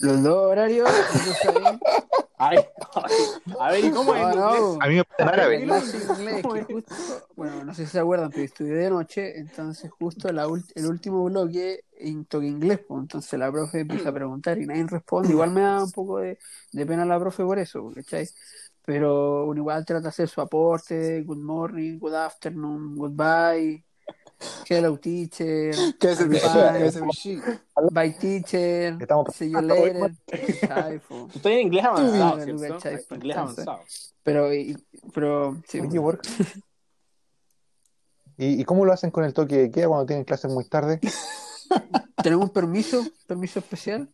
los 0.00 0.22
dos 0.22 0.50
horarios, 0.50 0.88
A 3.58 3.70
ver, 3.70 3.84
¿y 3.84 3.90
cómo 3.90 4.14
es? 4.14 4.22
No, 4.34 4.76
no. 4.76 4.82
A 4.82 4.88
mí 4.88 4.94
me 4.94 5.04
árabe. 5.18 5.66
justo, 6.66 6.94
bueno, 7.36 7.64
no 7.64 7.74
sé 7.74 7.84
si 7.84 7.92
se 7.92 7.98
acuerdan, 7.98 8.30
pero 8.30 8.44
estudié 8.44 8.72
de 8.72 8.90
noche, 8.90 9.38
entonces 9.38 9.90
justo 9.90 10.32
la 10.32 10.48
el 10.74 10.86
último 10.86 11.24
bloque 11.24 11.84
en 11.98 12.24
toque 12.24 12.46
inglés, 12.46 12.80
pues, 12.88 13.02
entonces 13.02 13.38
la 13.38 13.52
profe 13.52 13.80
empieza 13.80 14.08
a 14.08 14.14
preguntar 14.14 14.58
y 14.58 14.66
nadie 14.66 14.86
responde, 14.88 15.32
igual 15.32 15.50
me 15.50 15.60
da 15.60 15.84
un 15.84 15.92
poco 15.92 16.18
de, 16.18 16.38
de 16.72 16.86
pena 16.86 17.04
la 17.04 17.20
profe 17.20 17.44
por 17.44 17.58
eso, 17.58 17.92
¿cachai? 17.94 18.26
Pero 18.86 19.44
uno 19.44 19.60
igual 19.60 19.84
trata 19.84 20.04
de 20.04 20.08
hacer 20.08 20.28
su 20.28 20.40
aporte, 20.40 21.22
good 21.22 21.38
morning, 21.38 21.98
good 21.98 22.14
afternoon, 22.14 22.96
goodbye, 22.96 23.84
hello 24.68 24.96
teacher, 24.98 25.74
¿Qué 25.98 26.10
es 26.12 26.20
el 26.20 26.30
¿Qué 26.30 26.86
es 26.86 26.96
el 26.96 27.02
bye 27.90 28.10
teacher, 28.12 28.96
Estamos- 29.00 29.34
see 29.34 29.50
you 29.50 29.60
later. 29.60 30.12
Estoy 31.34 31.52
en 31.54 31.60
inglés 31.60 31.84
avanzado, 31.84 32.42
¿cierto? 32.42 32.74
¿cachai? 32.74 33.04
Inglés 33.10 33.36
avanzado. 33.36 33.80
Pero, 34.22 34.52
y- 34.54 34.76
pero, 35.14 35.60
sí, 35.66 35.80
work. 35.80 36.22
¿Y, 38.36 38.60
¿Y 38.60 38.64
cómo 38.64 38.84
lo 38.86 38.92
hacen 38.92 39.10
con 39.10 39.24
el 39.24 39.34
toque 39.34 39.56
de 39.58 39.70
queda 39.70 39.88
cuando 39.88 40.06
tienen 40.06 40.24
clases 40.24 40.50
muy 40.50 40.64
tarde? 40.68 40.98
tenemos 42.22 42.46
un 42.46 42.50
permiso, 42.52 43.04
permiso 43.26 43.58
especial. 43.58 44.08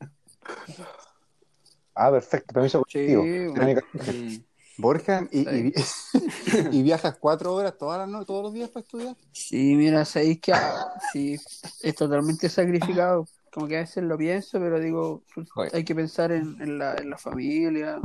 Ah, 1.94 2.10
perfecto, 2.10 2.52
permiso 2.52 2.84
Sí, 2.88 3.14
colectivo. 3.14 3.54
que- 3.76 4.02
Sí. 4.04 4.46
Borja, 4.78 5.26
y, 5.30 5.44
Sí. 5.44 5.72
y, 5.74 6.18
y 6.78 6.82
viajas 6.82 7.16
cuatro 7.18 7.54
horas 7.54 7.76
todas 7.78 7.98
las 8.00 8.08
no- 8.08 8.24
todos 8.24 8.42
los 8.44 8.52
días 8.52 8.68
para 8.70 8.82
estudiar. 8.84 9.16
Sí, 9.32 9.74
mira, 9.74 10.04
sabéis 10.04 10.40
que 10.40 10.52
ah, 10.52 10.92
sí, 11.12 11.36
es 11.82 11.94
totalmente 11.94 12.48
sacrificado. 12.48 13.26
Como 13.52 13.68
que 13.68 13.76
a 13.78 13.80
veces 13.80 14.04
lo 14.04 14.18
pienso, 14.18 14.58
pero 14.60 14.78
digo, 14.78 15.22
Joder. 15.50 15.74
hay 15.74 15.84
que 15.84 15.94
pensar 15.94 16.30
en, 16.32 16.60
en 16.60 16.78
la, 16.78 16.94
en 16.96 17.08
la 17.08 17.16
familia. 17.16 17.98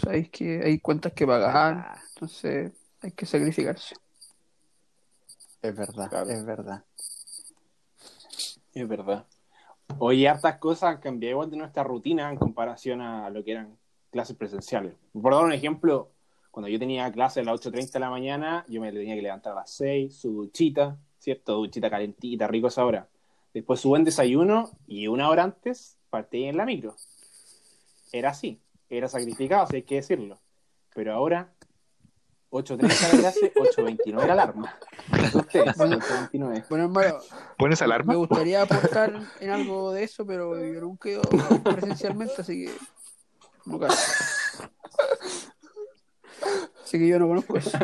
Sabéis 0.00 0.30
que 0.30 0.62
hay 0.64 0.78
cuentas 0.78 1.12
que 1.12 1.26
pagar, 1.26 1.98
entonces 2.14 2.72
hay 3.02 3.10
que 3.10 3.26
sacrificarse. 3.26 3.96
Es 5.62 5.74
verdad, 5.74 6.08
Claro. 6.08 6.30
es 6.30 6.44
verdad. 6.44 6.84
Es 8.72 8.86
verdad. 8.88 9.26
Oye, 9.98 10.28
hartas 10.28 10.58
cosas 10.58 10.94
han 10.94 11.00
cambiado 11.00 11.32
igual 11.32 11.50
de 11.50 11.56
nuestra 11.56 11.82
rutina 11.82 12.30
en 12.30 12.38
comparación 12.38 13.00
a 13.00 13.28
lo 13.30 13.42
que 13.42 13.50
eran 13.52 13.76
clases 14.10 14.36
presenciales. 14.36 14.94
Por 15.12 15.32
dar 15.34 15.44
un 15.44 15.52
ejemplo, 15.52 16.10
cuando 16.50 16.68
yo 16.68 16.78
tenía 16.78 17.10
clase 17.12 17.40
a 17.40 17.44
las 17.44 17.60
8.30 17.60 17.92
de 17.92 18.00
la 18.00 18.10
mañana, 18.10 18.64
yo 18.68 18.80
me 18.80 18.92
tenía 18.92 19.14
que 19.14 19.22
levantar 19.22 19.52
a 19.52 19.56
las 19.56 19.70
6, 19.72 20.14
su 20.16 20.32
duchita, 20.32 20.96
¿cierto? 21.18 21.54
Duchita 21.54 21.88
calentita, 21.90 22.46
rico 22.46 22.68
esa 22.68 22.84
hora. 22.84 23.08
Después 23.54 23.80
su 23.80 23.88
buen 23.88 24.04
desayuno 24.04 24.70
y 24.86 25.06
una 25.08 25.28
hora 25.28 25.44
antes 25.44 25.96
partí 26.10 26.44
en 26.44 26.56
la 26.56 26.64
micro. 26.64 26.96
Era 28.12 28.30
así, 28.30 28.60
era 28.88 29.08
sacrificado, 29.08 29.66
si 29.68 29.76
hay 29.76 29.82
que 29.82 29.96
decirlo. 29.96 30.38
Pero 30.94 31.14
ahora, 31.14 31.52
8.30 32.50 33.12
la 33.12 33.18
clase, 33.20 33.52
8.29 33.54 34.26
la 34.26 34.32
alarma. 34.32 34.78
Ustedes, 35.34 35.66
8.29. 35.76 36.64
Bueno, 36.68 36.84
hermano, 36.84 37.18
¿Pones 37.56 37.80
me 37.80 37.84
alarma? 37.84 38.14
gustaría 38.16 38.62
aportar 38.62 39.12
en 39.40 39.50
algo 39.50 39.92
de 39.92 40.02
eso, 40.02 40.26
pero 40.26 40.58
yo 40.58 40.80
nunca 40.80 41.08
he 41.08 41.12
ido 41.12 41.22
presencialmente, 41.62 42.34
así 42.38 42.66
que 42.66 42.72
no 43.66 43.78
cacho. 43.78 43.96
Así 46.82 46.98
que 46.98 47.06
yo 47.06 47.18
no 47.18 47.28
conozco 47.28 47.56
eso. 47.56 47.78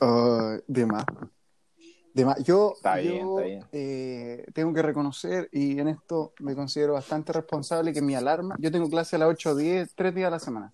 Ah, 0.00 0.58
de 0.66 0.86
más. 0.86 1.04
De 2.12 2.24
más. 2.24 2.42
Yo, 2.44 2.74
Está 2.76 2.96
bien, 2.96 3.20
yo, 3.20 3.38
está 3.38 3.46
bien. 3.46 3.64
eh, 3.72 4.46
tengo 4.52 4.74
que 4.74 4.82
reconocer, 4.82 5.48
y 5.52 5.78
en 5.78 5.88
esto 5.88 6.34
me 6.40 6.54
considero 6.54 6.94
bastante 6.94 7.32
responsable, 7.32 7.92
que 7.92 8.02
mi 8.02 8.14
alarma, 8.14 8.56
yo 8.58 8.70
tengo 8.70 8.90
clase 8.90 9.16
a 9.16 9.20
las 9.20 9.28
8 9.28 9.50
o 9.50 9.54
10, 9.54 9.94
tres 9.94 10.14
días 10.14 10.28
a 10.28 10.30
la 10.30 10.38
semana, 10.38 10.70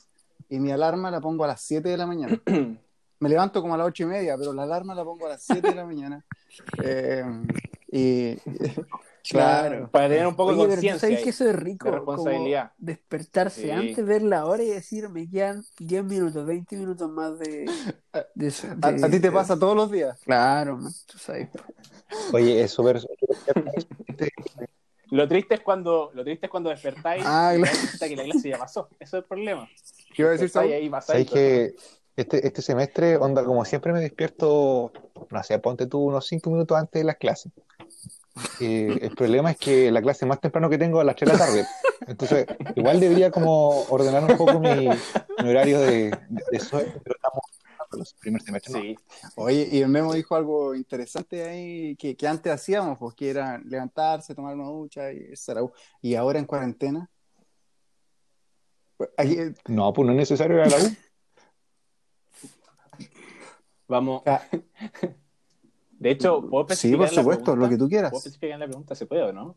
y 0.49 0.59
mi 0.59 0.73
alarma 0.73 1.11
la 1.11 1.21
pongo 1.21 1.45
a 1.45 1.49
las 1.49 1.61
7 1.63 1.89
de 1.89 1.97
la 1.97 2.07
mañana. 2.07 2.41
Me 3.21 3.29
levanto 3.29 3.63
como 3.63 3.75
a 3.75 3.79
las 3.79 3.87
8 3.87 4.03
y 4.03 4.07
media, 4.07 4.37
pero 4.37 4.53
la 4.53 4.65
alarma 4.65 4.95
la 4.97 5.05
pongo 5.05 5.27
a 5.27 5.31
las 5.31 5.43
7 5.45 5.69
de 5.69 5.75
la 5.75 5.85
mañana. 5.87 6.25
Eh, 6.85 7.25
y, 7.91 8.37
claro. 9.29 9.91
Para 9.91 10.09
tener 10.09 10.27
un 10.27 10.35
poco 10.37 10.51
Oye, 10.53 10.63
de 10.63 10.69
conciencia. 10.69 11.01
sabes 11.01 11.19
ahí. 11.19 11.25
que 11.25 11.31
eso 11.31 11.49
es 11.49 11.57
rico, 11.57 11.87
de 11.89 11.97
responsabilidad. 11.97 12.73
como 12.77 12.87
despertarse 12.87 13.63
Sí. 13.63 13.71
antes, 13.71 14.05
ver 14.07 14.23
la 14.23 14.47
hora 14.47 14.63
y 14.63 14.69
decir, 14.71 15.09
me 15.09 15.29
quedan 15.29 15.65
10 15.79 16.05
minutos, 16.05 16.45
20 16.47 16.77
minutos 16.77 17.11
más 17.11 17.39
de... 17.39 17.71
¿A, 18.13 18.25
de- 18.35 18.49
a 19.05 19.07
ti 19.07 19.11
te 19.11 19.21
de- 19.21 19.33
pasa 19.33 19.59
todos 19.59 19.77
los 19.77 19.91
días? 19.91 20.19
Claro, 20.25 20.77
man, 20.79 20.93
tú 21.07 21.19
sabes. 21.19 21.49
Oye, 22.33 22.63
es 22.63 22.71
súper. 22.71 23.01
Lo 25.11 25.29
triste 25.29 25.55
es 25.57 25.61
cuando, 25.61 26.11
lo 26.15 26.25
triste 26.25 26.47
es 26.47 26.51
cuando 26.51 26.71
despertáis 26.71 27.23
Ah, 27.27 27.53
y 27.55 27.61
claro. 27.61 27.77
que 28.01 28.17
la 28.17 28.25
clase 28.25 28.49
ya 28.49 28.59
pasó. 28.59 28.89
Eso 28.99 29.19
es 29.19 29.23
el 29.23 29.29
problema. 29.29 29.69
¿Qué 30.15 30.23
iba 30.23 30.31
a 30.31 30.33
decir, 30.33 30.51
ahí 31.09 31.27
que 31.27 31.75
este, 32.17 32.47
este 32.47 32.63
semestre, 32.63 33.17
onda, 33.19 33.45
como 33.45 33.63
siempre 33.67 33.93
me 33.93 34.01
despierto, 34.01 34.91
no 35.31 35.43
sé, 35.43 35.59
ponte 35.59 35.87
tú 35.87 35.99
unos 36.01 36.27
cinco 36.27 36.51
minutos 36.51 36.79
antes 36.79 37.01
de 37.01 37.05
las 37.05 37.17
clases. 37.17 37.53
Eh, 38.61 38.99
el 39.03 39.15
problema 39.15 39.51
es 39.51 39.57
que 39.59 39.91
la 39.91 40.01
clase 40.01 40.25
más 40.27 40.41
temprano 40.41 40.71
que 40.71 40.79
tengo 40.79 40.99
es 40.99 41.03
a 41.03 41.05
las 41.05 41.17
3 41.17 41.33
de 41.33 41.39
la 41.39 41.45
tarde. 41.45 41.67
Entonces, 42.07 42.47
igual 42.77 42.99
debería 43.01 43.31
como 43.31 43.83
ordenar 43.85 44.25
un 44.25 44.37
poco 44.37 44.59
mi, 44.59 44.89
mi 44.89 45.49
horario 45.49 45.81
de, 45.81 46.11
de, 46.11 46.17
pero 46.71 47.15
estamos 47.15 47.45
en 47.93 47.99
los 47.99 48.15
primeros 48.15 48.45
semestres. 48.47 48.75
¿no? 48.77 48.81
Sí. 48.83 48.97
Oye, 49.37 49.69
y 49.71 49.81
el 49.83 49.89
Memo 49.89 50.15
dijo 50.15 50.35
algo 50.35 50.75
interesante 50.75 51.45
ahí 51.45 51.95
que, 51.97 52.17
que 52.17 52.27
antes 52.27 52.53
hacíamos, 52.53 52.99
pues 52.99 53.15
que 53.15 53.31
era 53.31 53.59
levantarse, 53.65 54.35
tomar 54.35 54.55
una 54.55 54.65
ducha 54.69 55.13
y 55.13 55.19
estar 55.33 55.59
a- 55.59 55.63
Y 56.01 56.15
ahora 56.15 56.39
en 56.39 56.47
cuarentena. 56.47 57.09
Pues, 58.97 59.11
aquí, 59.17 59.35
eh, 59.39 59.55
No, 59.69 59.93
pues 59.93 60.07
no 60.07 60.13
es 60.13 60.19
necesario 60.19 60.57
ir 60.57 60.63
a 60.63 60.67
la 60.69 60.77
U. 60.77 60.97
Vamos. 63.89 64.23
ah, 64.27 64.43
De 66.03 66.11
hecho, 66.11 66.41
¿puedo 66.49 66.67
sí, 66.69 66.73
especificar 66.73 66.99
por 66.99 67.09
supuesto, 67.15 67.45
pregunta? 67.45 67.65
lo 67.65 67.69
que 67.71 67.77
tú 67.77 67.79
¿Puedo 67.79 67.89
quieras. 67.91 68.13
especificar 68.15 68.51
en 68.55 68.61
la 68.61 68.67
pregunta? 68.67 68.95
¿Se 68.97 69.07
puede 69.07 69.23
o 69.23 69.33
no? 69.33 69.57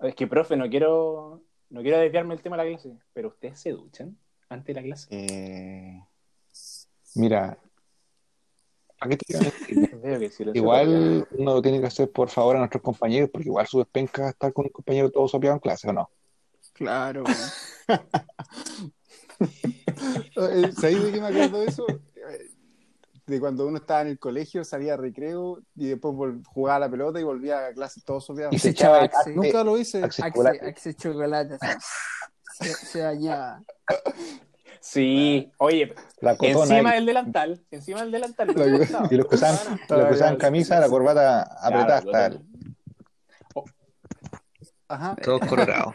Es 0.00 0.14
que, 0.14 0.26
profe, 0.26 0.56
no 0.56 0.68
quiero, 0.68 1.42
no 1.70 1.80
quiero 1.80 1.98
desviarme 1.98 2.34
del 2.34 2.42
tema 2.42 2.58
de 2.58 2.64
la 2.64 2.70
clase, 2.70 2.98
pero 3.14 3.28
¿ustedes 3.28 3.58
se 3.58 3.70
duchan 3.70 4.18
antes 4.50 4.74
de 4.74 4.80
la 4.82 4.86
clase? 4.86 5.08
Eh, 5.10 6.04
Mira, 7.14 7.56
¿a 9.00 9.08
qué 9.08 9.16
te 9.16 9.24
iba 9.32 9.40
a 9.40 9.44
decir? 9.44 9.90
Veo 10.02 10.20
que 10.20 10.30
sí 10.30 10.44
lo 10.44 10.52
sé, 10.52 10.58
Igual 10.58 11.26
uno 11.30 11.54
lo 11.54 11.62
tiene 11.62 11.80
que 11.80 11.86
hacer 11.86 12.10
por 12.10 12.28
favor 12.28 12.56
a 12.56 12.58
nuestros 12.58 12.82
compañeros, 12.82 13.30
porque 13.32 13.48
igual 13.48 13.66
su 13.66 13.78
despenca 13.78 14.28
estar 14.28 14.52
con 14.52 14.66
un 14.66 14.70
compañero 14.72 15.10
todo 15.10 15.26
sopeado 15.28 15.54
en 15.56 15.60
clase, 15.60 15.88
¿o 15.88 15.94
no? 15.94 16.10
Claro, 16.74 17.24
eh, 20.36 20.72
¿Sabéis 20.72 21.04
de 21.04 21.12
qué 21.12 21.20
me 21.20 21.26
acuerdo 21.28 21.60
de 21.60 21.66
eso? 21.66 21.86
Eh, 23.26 23.32
De 23.32 23.40
cuando 23.40 23.66
uno 23.66 23.76
estaba 23.78 24.02
en 24.02 24.08
el 24.08 24.18
colegio, 24.18 24.64
salía 24.64 24.94
a 24.94 24.96
recreo 24.96 25.60
y 25.76 25.88
después 25.88 26.14
jugaba 26.46 26.76
a 26.76 26.80
la 26.80 26.90
pelota 26.90 27.20
y 27.20 27.22
volvía 27.24 27.66
a 27.68 27.72
clase 27.72 28.00
todo 28.04 28.20
sopeado. 28.20 28.50
Y 28.52 28.58
se 28.58 28.62
se 28.64 28.68
echaba 28.70 29.02
Axe, 29.02 29.34
Nunca 29.34 29.62
lo 29.64 29.78
hice. 29.78 30.02
Axe 30.02 30.22
Axe, 30.22 30.32
chocolate. 30.32 30.66
Axe 30.68 30.94
chocolate, 30.94 31.58
se, 32.58 32.72
se 32.74 32.98
dañaba. 33.00 33.62
Sí, 34.80 35.52
oye, 35.58 35.94
La 36.20 36.32
encima 36.40 36.90
ahí. 36.90 36.96
del 36.96 37.06
delantal, 37.06 37.64
encima 37.70 38.00
del 38.00 38.10
delantal. 38.10 38.48
La- 38.48 38.66
no 38.66 38.76
estaba. 38.82 39.08
Y 39.10 39.16
los 39.16 39.26
que 39.28 39.36
usaban, 39.36 39.58
los 39.88 40.08
que 40.08 40.14
usaban 40.14 40.36
camisa, 40.36 40.80
la 40.80 40.88
corbata 40.88 41.42
apretada 41.42 41.98
hasta 41.98 42.26
el... 42.26 42.40
Ajá. 44.88 45.16
Todo 45.22 45.40
colorado. 45.40 45.94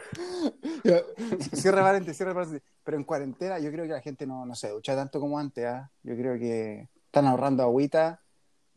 Cierra 1.52 1.82
paréntesis, 1.82 2.16
cierra 2.16 2.34
paréntesis. 2.34 2.66
Pero 2.82 2.96
en 2.96 3.04
cuarentena 3.04 3.58
yo 3.60 3.70
creo 3.70 3.84
que 3.84 3.92
la 3.92 4.00
gente 4.00 4.26
no, 4.26 4.44
no 4.44 4.54
se 4.56 4.70
ducha 4.70 4.96
tanto 4.96 5.20
como 5.20 5.38
antes. 5.38 5.64
¿ah? 5.66 5.88
Yo 6.02 6.16
creo 6.16 6.36
que 6.36 6.88
están 7.08 7.26
ahorrando 7.26 7.62
agüita 7.62 8.20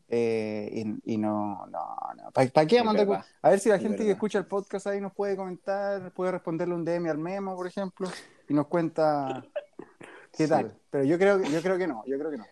eh, 0.07 0.69
y, 1.05 1.13
y 1.13 1.17
no, 1.17 1.65
no, 1.67 1.95
no. 2.15 2.31
¿Para 2.31 2.65
qué 2.67 2.77
Es 2.77 2.83
mandar? 2.85 3.07
verdad. 3.07 3.25
A 3.41 3.49
ver 3.49 3.59
si 3.59 3.69
la 3.69 3.79
gente 3.79 4.03
que 4.03 4.11
escucha 4.11 4.39
el 4.39 4.45
podcast 4.45 4.87
ahí 4.87 4.99
nos 4.99 5.13
puede 5.13 5.35
comentar, 5.37 6.11
puede 6.13 6.31
responderle 6.31 6.73
un 6.75 6.83
DM 6.83 7.09
al 7.09 7.17
Memo, 7.17 7.55
por 7.55 7.67
ejemplo, 7.67 8.09
y 8.49 8.53
nos 8.53 8.67
cuenta 8.67 9.45
qué 10.33 10.43
Sí. 10.45 10.49
tal. 10.49 10.77
Pero 10.89 11.03
yo 11.05 11.17
creo, 11.17 11.41
que- 11.41 11.49
yo 11.49 11.61
creo 11.61 11.77
que 11.77 11.87
no, 11.87 12.03
yo 12.05 12.17
creo 12.17 12.31
que 12.31 12.37
no. 12.37 12.45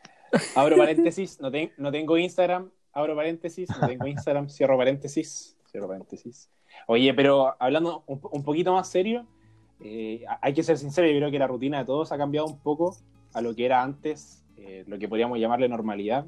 Abro 0.55 0.77
paréntesis, 0.77 1.39
no, 1.41 1.49
ten- 1.51 1.71
no 1.77 1.91
tengo 1.91 2.17
Instagram, 2.17 2.69
abro 2.93 3.15
paréntesis, 3.15 3.67
no 3.81 3.87
tengo 3.87 4.05
Instagram, 4.07 4.47
cierro 4.49 4.77
paréntesis, 4.77 5.57
cierro 5.71 5.87
paréntesis. 5.87 6.49
Oye, 6.87 7.13
pero 7.13 7.55
hablando 7.59 8.03
un, 8.05 8.21
un 8.31 8.43
poquito 8.43 8.71
más 8.73 8.87
serio, 8.87 9.25
eh, 9.81 10.23
hay 10.41 10.53
que 10.53 10.61
ser 10.63 10.77
sincero, 10.77 11.07
yo 11.07 11.17
creo 11.17 11.31
que 11.31 11.39
la 11.39 11.47
rutina 11.47 11.79
de 11.79 11.85
todos 11.85 12.11
ha 12.11 12.17
cambiado 12.17 12.47
un 12.47 12.59
poco 12.59 12.95
a 13.33 13.41
lo 13.41 13.55
que 13.55 13.65
era 13.65 13.81
antes, 13.81 14.43
eh, 14.59 14.83
lo 14.87 14.99
que 14.99 15.07
podríamos 15.07 15.39
llamarle 15.39 15.69
normalidad. 15.69 16.25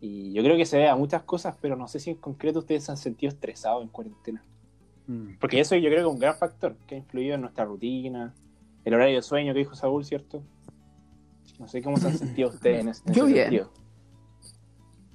Y 0.00 0.32
yo 0.32 0.42
creo 0.42 0.56
que 0.56 0.66
se 0.66 0.78
ve 0.78 0.88
a 0.88 0.96
muchas 0.96 1.22
cosas, 1.22 1.56
pero 1.60 1.76
no 1.76 1.86
sé 1.86 2.00
si 2.00 2.10
en 2.10 2.16
concreto 2.16 2.58
ustedes 2.60 2.84
se 2.84 2.90
han 2.90 2.96
sentido 2.96 3.30
estresados 3.30 3.82
en 3.82 3.88
cuarentena. 3.88 4.42
Mm. 5.06 5.34
Porque 5.40 5.60
eso 5.60 5.76
yo 5.76 5.88
creo 5.88 6.02
que 6.02 6.08
es 6.08 6.14
un 6.14 6.18
gran 6.18 6.36
factor 6.36 6.76
que 6.86 6.96
ha 6.96 6.98
influido 6.98 7.36
en 7.36 7.42
nuestra 7.42 7.64
rutina, 7.64 8.34
el 8.84 8.94
horario 8.94 9.16
de 9.16 9.22
sueño 9.22 9.52
que 9.52 9.60
dijo 9.60 9.74
Saúl, 9.74 10.04
¿cierto? 10.04 10.42
No 11.58 11.68
sé 11.68 11.82
cómo 11.82 11.96
se 11.98 12.08
han 12.08 12.18
sentido 12.18 12.48
ustedes 12.48 12.80
en 12.80 12.88
ese, 12.88 13.02
en 13.06 13.14
Yo 13.14 13.26
ese 13.26 13.32
bien. 13.32 13.44
sentido. 13.44 13.70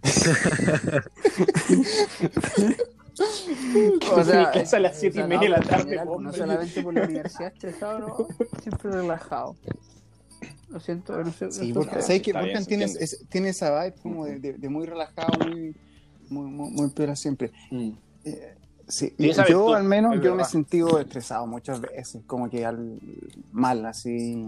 O 3.19 4.23
sea, 4.23 4.39
Mi 4.39 4.45
casa 4.59 4.77
a 4.77 4.79
las 4.79 4.99
siete 4.99 5.17
y 5.17 5.21
o 5.21 5.27
sea, 5.27 5.27
media 5.27 5.41
de 5.41 5.49
la 5.49 5.59
tarde, 5.61 5.97
general, 5.97 6.07
No 6.21 6.31
solamente 6.31 6.83
por 6.83 6.93
la 6.93 7.03
universidad 7.03 7.51
estresado, 7.51 7.99
no, 7.99 8.27
siempre 8.61 8.91
relajado. 8.91 9.55
Lo 10.69 10.79
siento, 10.79 11.23
no 11.23 11.31
sé. 11.31 11.51
Sí, 11.51 11.71
porque. 11.73 12.01
¿sabes 12.01 12.21
que 12.21 12.33
tiene, 12.65 12.85
es- 12.85 13.25
tiene 13.29 13.49
esa 13.49 13.83
vibe 13.83 13.95
como 14.01 14.25
de, 14.25 14.39
de- 14.39 14.53
de 14.53 14.69
muy 14.69 14.85
relajado, 14.85 15.31
muy, 15.45 15.75
muy, 16.29 16.45
muy, 16.51 16.71
muy 16.71 16.89
piola 16.89 17.15
siempre. 17.15 17.51
Mm. 17.71 17.91
Sí, 18.89 19.13
Sí, 19.17 19.31
yo 19.33 19.43
virtud, 19.43 19.73
al 19.75 19.83
menos 19.83 20.15
es 20.15 20.21
yo 20.21 20.33
me 20.35 20.43
he 20.43 20.45
sentido 20.45 20.97
estresado 20.99 21.45
muchas 21.45 21.81
veces, 21.81 22.21
como 22.25 22.49
que 22.49 22.65
al, 22.65 22.99
mal, 23.51 23.85
así. 23.85 24.45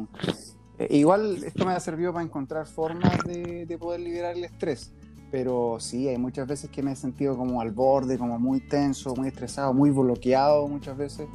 Eh, 0.78 0.88
igual 0.98 1.44
esto 1.44 1.66
me 1.66 1.74
ha 1.74 1.80
servido 1.82 2.14
para 2.14 2.24
encontrar 2.24 2.66
formas 2.66 3.22
de, 3.26 3.66
de 3.66 3.78
poder 3.78 4.00
liberar 4.00 4.38
el 4.38 4.46
estrés, 4.46 4.94
pero 5.30 5.78
sí, 5.82 6.08
hay 6.08 6.18
muchas 6.18 6.48
veces 6.48 6.70
que 6.70 6.82
me 6.82 6.94
he 6.94 6.96
sentido 6.96 7.36
como 7.38 7.60
al 7.60 7.72
borde, 7.72 8.18
como 8.18 8.40
muy 8.40 8.62
tenso, 8.62 9.14
muy 9.14 9.28
estresado, 9.28 9.74
muy 9.74 9.90
bloqueado 9.92 10.68
muchas 10.70 10.96
veces. 10.98 11.28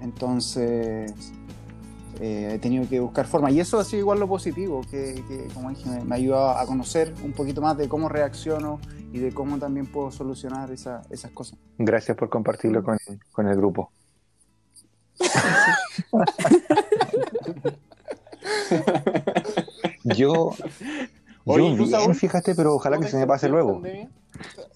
Entonces 0.00 1.12
eh, 2.20 2.52
he 2.54 2.58
tenido 2.58 2.88
que 2.88 3.00
buscar 3.00 3.26
formas. 3.26 3.52
Y 3.52 3.60
eso 3.60 3.78
ha 3.80 3.84
sido 3.84 4.00
igual 4.00 4.20
lo 4.20 4.28
positivo, 4.28 4.82
que, 4.90 5.22
que, 5.26 5.48
como 5.54 5.70
dije, 5.70 5.88
me, 5.88 6.04
me 6.04 6.14
ha 6.14 6.18
ayudado 6.18 6.50
a 6.50 6.66
conocer 6.66 7.14
un 7.24 7.32
poquito 7.32 7.60
más 7.62 7.76
de 7.76 7.88
cómo 7.88 8.08
reacciono 8.08 8.78
y 9.12 9.18
de 9.18 9.32
cómo 9.32 9.58
también 9.58 9.86
puedo 9.86 10.10
solucionar 10.10 10.70
esa- 10.70 11.02
esas 11.10 11.30
cosas. 11.32 11.58
Gracias 11.78 12.16
por 12.16 12.28
compartirlo 12.28 12.82
con, 12.84 12.98
con 13.32 13.48
el 13.48 13.56
grupo. 13.56 13.90
Yo, 20.04 20.52
Oye, 21.44 21.70
yo 21.70 21.76
¿tú, 21.76 21.76
bien, 21.76 21.90
Saúl? 21.90 22.14
fíjate, 22.14 22.54
pero 22.54 22.74
ojalá 22.74 22.96
¿Cómo 22.96 23.06
que 23.06 23.10
se 23.10 23.18
me 23.18 23.26
pase 23.26 23.48
luego. 23.48 23.74
pandemia? 23.74 24.10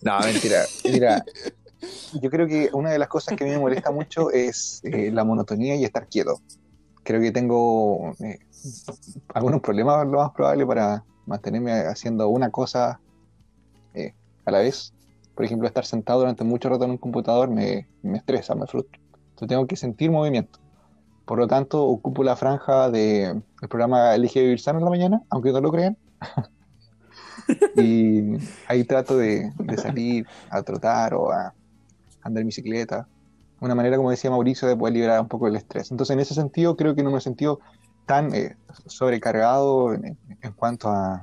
No, 0.03 0.19
mentira. 0.21 0.65
Mira, 0.85 1.25
yo 2.21 2.31
creo 2.31 2.47
que 2.47 2.71
una 2.73 2.91
de 2.91 2.99
las 2.99 3.09
cosas 3.09 3.37
que 3.37 3.45
a 3.45 3.47
mí 3.47 3.53
me 3.53 3.59
molesta 3.59 3.91
mucho 3.91 4.31
es 4.31 4.81
eh, 4.85 5.11
la 5.13 5.25
monotonía 5.25 5.77
y 5.77 5.85
estar 5.85 6.09
quieto. 6.09 6.41
Creo 7.05 7.21
que 7.21 7.33
tengo 7.33 8.13
eh, 8.21 8.39
algunos 9.35 9.61
problemas, 9.61 10.07
lo 10.07 10.19
más 10.19 10.33
probable, 10.33 10.67
para 10.67 11.05
mantenerme 11.27 11.73
haciendo 11.73 12.29
una 12.29 12.51
cosa 12.51 13.01
eh, 13.95 14.15
a 14.45 14.51
la 14.51 14.59
vez. 14.59 14.93
Por 15.35 15.45
ejemplo, 15.45 15.69
estar 15.69 15.85
sentado 15.85 16.21
durante 16.21 16.45
mucho 16.45 16.69
rato 16.69 16.85
en 16.85 16.93
un 16.93 16.99
computador 16.99 17.51
me, 17.51 17.89
me 18.03 18.19
estresa, 18.19 18.55
me 18.55 18.67
frustra. 18.67 19.01
Entonces 19.31 19.49
tengo 19.49 19.67
que 19.67 19.77
sentir 19.77 20.11
movimiento. 20.11 20.61
Por 21.25 21.39
lo 21.39 21.47
tanto, 21.47 21.85
ocupo 21.85 22.23
la 22.23 22.37
franja 22.37 22.91
del 22.91 23.43
programa 23.69 24.15
Elige 24.15 24.41
Vivir 24.43 24.61
Sano 24.61 24.79
en 24.79 24.85
la 24.85 24.91
mañana, 24.91 25.23
aunque 25.31 25.53
no 25.53 25.61
lo 25.61 25.73
crean. 25.73 25.97
y 27.77 28.37
ahí 28.69 28.85
trato 28.85 29.17
de, 29.17 29.53
de 29.59 29.77
salir 29.77 30.27
a 30.51 30.63
trotar 30.63 31.15
o 31.15 31.33
a 31.33 31.55
andar 32.23 32.43
en 32.43 32.49
bicicleta. 32.49 33.09
Una 33.65 33.75
manera, 33.75 33.97
como 33.97 34.11
decía 34.11 34.31
Mauricio, 34.31 34.69
de 34.69 34.77
poder 34.77 34.93
liberar 34.93 35.19
un 35.21 35.29
poco 35.29 35.49
el 35.49 35.57
estrés. 35.57 35.91
Entonces, 35.91 36.13
en 36.13 36.21
ese 36.21 36.35
sentido, 36.35 36.77
creo 36.77 36.95
que 36.95 37.03
no 37.03 37.11
me 37.11 37.17
he 37.17 37.21
sentido 37.23 37.61
tan 38.05 38.35
eh, 38.35 38.57
sobrecargado 38.87 39.95
en, 39.95 40.19
en 40.43 40.53
cuanto 40.53 40.91
a, 40.91 41.23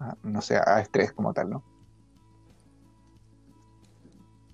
a, 0.00 0.16
no 0.22 0.42
sé, 0.42 0.58
a 0.58 0.80
estrés 0.80 1.12
como 1.12 1.32
tal, 1.32 1.48
¿no? 1.48 1.62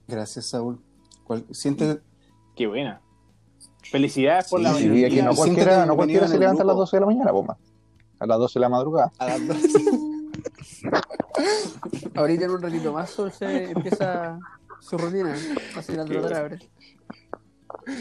Gracias, 0.06 0.46
Saúl. 0.46 0.80
Cual- 1.24 1.44
siente- 1.50 2.00
Qué 2.54 2.68
buena. 2.68 3.00
Felicidades 3.90 4.48
por 4.48 4.60
Sí, 4.60 4.64
la 4.64 4.70
aquí 5.06 5.22
no 5.22 5.34
cualquiera, 5.34 5.86
no 5.86 5.96
cualquiera 5.96 6.28
se 6.28 6.38
levanta 6.38 6.62
a 6.62 6.66
las 6.66 6.74
grupo. 6.74 6.82
12 6.82 6.96
de 6.96 7.00
la 7.00 7.06
mañana, 7.06 7.32
pomma. 7.32 7.56
A 8.20 8.26
las 8.26 8.38
12 8.38 8.58
de 8.58 8.60
la 8.60 8.68
madrugada. 8.68 9.10
a 9.18 9.26
las 9.26 9.48
dos. 9.48 9.56
Ahorita 12.14 12.44
en 12.44 12.50
un 12.52 12.62
ratito 12.62 12.92
más 12.92 13.10
Sol 13.10 13.32
se 13.32 13.72
empieza 13.72 14.38
su 14.88 14.98
rutina. 14.98 15.34
Va 15.74 15.80
a 15.80 15.82
salir 15.82 16.00
a 16.00 16.04
Qué 16.04 16.12
trotar 16.14 16.30
bueno. 16.30 16.36
ahora. 16.36 16.58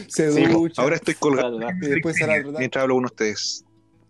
Se 0.08 0.32
Sí, 0.32 0.46
ducha. 0.46 0.82
Ahora 0.82 0.96
estoy 0.96 1.14
colgado 1.14 1.58
y 1.60 1.86
después 1.86 2.16
se 2.16 2.26
la 2.26 2.40
trotar. 2.42 2.58
mientras 2.58 2.82
hablo 2.82 2.94
con 2.96 3.04
ustedes. 3.06 3.64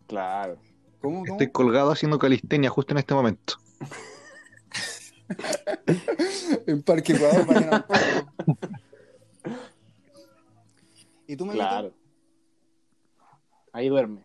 Claro. 0.06 0.56
¿Cómo, 1.00 1.20
cómo? 1.20 1.32
Estoy 1.32 1.50
colgado 1.50 1.90
haciendo 1.92 2.18
calistenia 2.18 2.70
justo 2.70 2.94
en 2.94 2.98
este 2.98 3.14
momento. 3.14 3.54
En 6.68 6.82
Parque 6.82 7.12
Ecuador, 7.14 7.46
mañana. 7.46 7.86
¿Y 11.26 11.36
tú 11.36 11.44
me 11.46 11.54
Claro. 11.54 11.92
Ahí 13.72 13.88
duerme. 13.88 14.24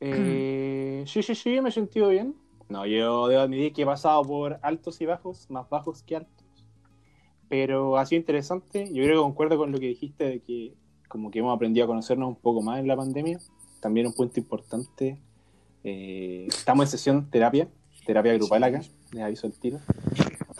Eh, 0.00 1.04
sí, 1.06 1.22
sí, 1.22 1.34
sí, 1.34 1.60
me 1.60 1.68
he 1.68 1.72
sentido 1.72 2.08
bien. 2.08 2.34
No, 2.68 2.86
yo 2.86 3.28
debo 3.28 3.42
admitir 3.42 3.72
que 3.74 3.82
he 3.82 3.86
pasado 3.86 4.22
por 4.24 4.58
altos 4.62 5.00
y 5.00 5.06
bajos, 5.06 5.48
más 5.50 5.68
bajos 5.68 6.02
que 6.02 6.16
altos. 6.16 6.37
Pero 7.48 7.96
ha 7.96 8.04
sido 8.06 8.20
interesante. 8.20 8.86
Yo 8.92 9.02
creo 9.04 9.16
que 9.16 9.22
concuerdo 9.22 9.56
con 9.56 9.72
lo 9.72 9.78
que 9.78 9.86
dijiste 9.86 10.24
de 10.24 10.40
que 10.40 10.74
como 11.08 11.30
que 11.30 11.38
hemos 11.38 11.54
aprendido 11.54 11.84
a 11.84 11.86
conocernos 11.88 12.28
un 12.28 12.36
poco 12.36 12.60
más 12.62 12.78
en 12.80 12.86
la 12.88 12.96
pandemia. 12.96 13.38
También 13.80 14.06
un 14.06 14.12
punto 14.12 14.38
importante. 14.40 15.18
eh, 15.84 16.46
estamos 16.48 16.86
en 16.86 16.90
sesión 16.90 17.30
terapia, 17.30 17.68
terapia 18.04 18.34
grupal 18.34 18.64
acá, 18.64 18.82
les 19.12 19.22
aviso 19.22 19.46
el 19.46 19.52
tiro. 19.58 19.78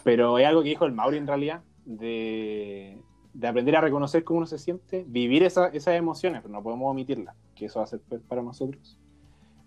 Pero 0.05 0.38
es 0.38 0.46
algo 0.46 0.62
que 0.62 0.68
dijo 0.70 0.85
el 0.87 0.92
Mauri 0.92 1.18
en 1.18 1.27
realidad, 1.27 1.62
de, 1.85 2.96
de 3.35 3.46
aprender 3.48 3.77
a 3.77 3.81
reconocer 3.81 4.24
cómo 4.24 4.38
uno 4.38 4.46
se 4.46 4.59
siente, 4.59 5.05
vivir 5.09 5.42
esa- 5.42 5.68
esas 5.68 5.94
emociones, 5.96 6.40
pero 6.42 6.53
no 6.55 6.62
podemos 6.62 6.90
omitirlas, 6.90 7.35
que 7.55 7.66
eso 7.66 7.81
va 7.81 7.85
a 7.85 7.88
ser 7.88 8.01
para 8.29 8.42
nosotros. 8.42 8.96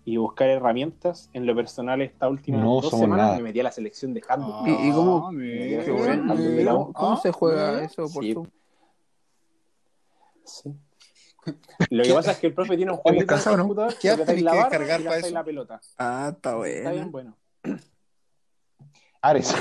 Y 0.04 0.16
buscar 0.16 0.48
herramientas. 0.48 1.30
En 1.32 1.46
lo 1.46 1.54
personal, 1.54 2.02
esta 2.02 2.28
última 2.28 2.58
No 2.58 2.80
dos 2.80 2.90
semanas 2.90 3.26
nada. 3.26 3.36
me 3.36 3.42
metí 3.44 3.60
a 3.60 3.62
la 3.64 3.70
selección 3.72 4.12
de 4.14 4.22
handball. 4.28 4.68
¿Y- 4.68 4.88
y 4.88 4.92
cómo- 4.92 5.28
Ah, 5.28 5.30
bueno, 5.32 6.34
mira. 6.34 6.72
¿Cómo, 6.72 6.92
cómo 6.92 7.12
Ah, 7.12 7.16
se 7.22 7.30
juega 7.32 7.82
eso 7.84 8.08
por 8.12 8.24
Sí. 8.24 8.32
Zoom? 8.34 8.46
Sí. 10.44 10.74
Lo 11.90 12.02
que 12.04 12.12
pasa 12.14 12.32
es 12.32 12.38
que 12.38 12.46
el 12.48 12.54
profe 12.54 12.76
tiene 12.76 12.92
un 12.92 12.98
el 13.04 13.18
descansado, 13.18 13.56
no? 13.56 13.62
computador, 13.64 13.94
¿Qué 14.00 14.10
apretáis 14.10 14.26
tenés 14.38 14.42
la 14.44 14.50
que 14.52 14.56
barra 14.58 14.68
descargar 14.70 15.00
y 15.00 15.04
para 15.04 15.16
eso? 15.18 15.30
la 15.30 15.44
pelota. 15.44 15.80
Ah, 15.98 16.28
está 16.32 16.66
Está 16.66 16.90
bien 16.92 17.10
bueno. 17.12 17.36
bueno. 17.64 17.82
Ares. 19.24 19.54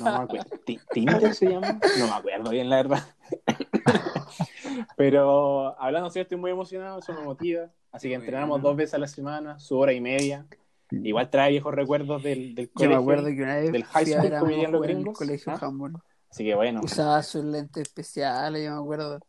No 0.00 0.04
me 0.04 0.24
acuerdo. 0.24 0.46
Ti- 0.64 0.80
¿Tinder 0.92 1.34
se 1.34 1.46
llama? 1.50 1.78
No 1.98 2.06
me 2.06 2.12
acuerdo 2.12 2.50
bien, 2.50 2.70
la 2.70 2.76
verdad. 2.76 3.04
Pero 4.96 5.78
hablando 5.80 6.08
así, 6.08 6.20
estoy 6.20 6.38
muy 6.38 6.50
emocionado, 6.50 6.98
eso 7.00 7.12
me 7.12 7.20
motiva. 7.22 7.70
Así 7.92 8.08
que 8.08 8.14
entrenamos 8.14 8.62
dos 8.62 8.76
veces 8.76 8.94
a 8.94 8.98
la 8.98 9.08
semana, 9.08 9.58
su 9.58 9.78
hora 9.78 9.92
y 9.92 10.00
media. 10.00 10.46
Igual 10.90 11.28
trae 11.30 11.50
viejos 11.50 11.74
recuerdos 11.74 12.22
del, 12.22 12.54
del 12.54 12.66
Yo 12.66 12.72
colegio. 12.72 12.96
me 12.96 13.02
acuerdo 13.02 13.26
que 13.28 13.42
una 13.42 13.56
vez 13.56 13.72
del 13.72 13.84
high 13.84 14.06
school, 14.06 14.30
como 14.38 14.46
dirían 14.46 14.72
los 14.72 14.78
jugar 14.78 14.90
en 14.90 14.96
el 14.96 15.02
gringos, 15.02 15.18
colegio 15.18 15.52
¿ah? 15.52 15.90
Así 16.30 16.44
que 16.44 16.54
bueno, 16.54 16.80
Usaba 16.82 17.22
sus 17.22 17.44
lentes 17.44 17.82
especiales, 17.82 18.64
yo 18.64 18.70
me 18.74 18.80
acuerdo. 18.80 19.20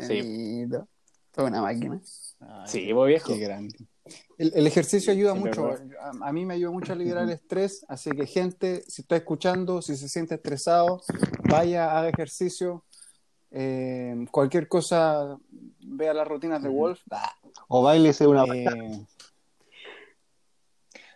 Sí. 0.00 0.66
Toda 1.32 1.48
una 1.48 1.62
máquina. 1.62 2.00
Ay, 2.40 2.62
sí, 2.66 2.88
pues 2.92 3.08
viejo. 3.08 3.32
Qué 3.32 3.38
grande. 3.38 3.76
El, 4.38 4.52
el 4.54 4.66
ejercicio 4.66 5.12
ayuda 5.12 5.34
Sí, 5.34 5.38
mucho. 5.40 5.70
A, 6.00 6.28
a 6.28 6.32
mí 6.32 6.44
me 6.46 6.54
ayuda 6.54 6.70
mucho 6.70 6.92
a 6.92 6.96
liberar 6.96 7.24
el 7.24 7.30
estrés. 7.30 7.84
Así 7.88 8.10
que, 8.10 8.26
gente, 8.26 8.82
si 8.88 9.02
está 9.02 9.16
escuchando, 9.16 9.82
si 9.82 9.96
se 9.96 10.08
siente 10.08 10.36
estresado, 10.36 11.02
vaya, 11.48 11.96
haga 11.98 12.08
ejercicio. 12.08 12.84
Eh, 13.50 14.26
cualquier 14.30 14.68
cosa, 14.68 15.36
vea 15.80 16.14
las 16.14 16.26
rutinas 16.28 16.62
de. 16.62 16.68
Wolf. 16.68 17.00
Ah, 17.10 17.32
O 17.68 17.82
bailese 17.82 18.26
una. 18.26 18.44
eh, 18.44 19.04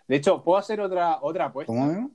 De 0.09 0.17
hecho, 0.17 0.43
¿puedo 0.43 0.59
hacer 0.59 0.81
otra, 0.81 1.19
otra 1.23 1.47
apuesta? 1.47 1.73
¿Cómo? 1.73 2.11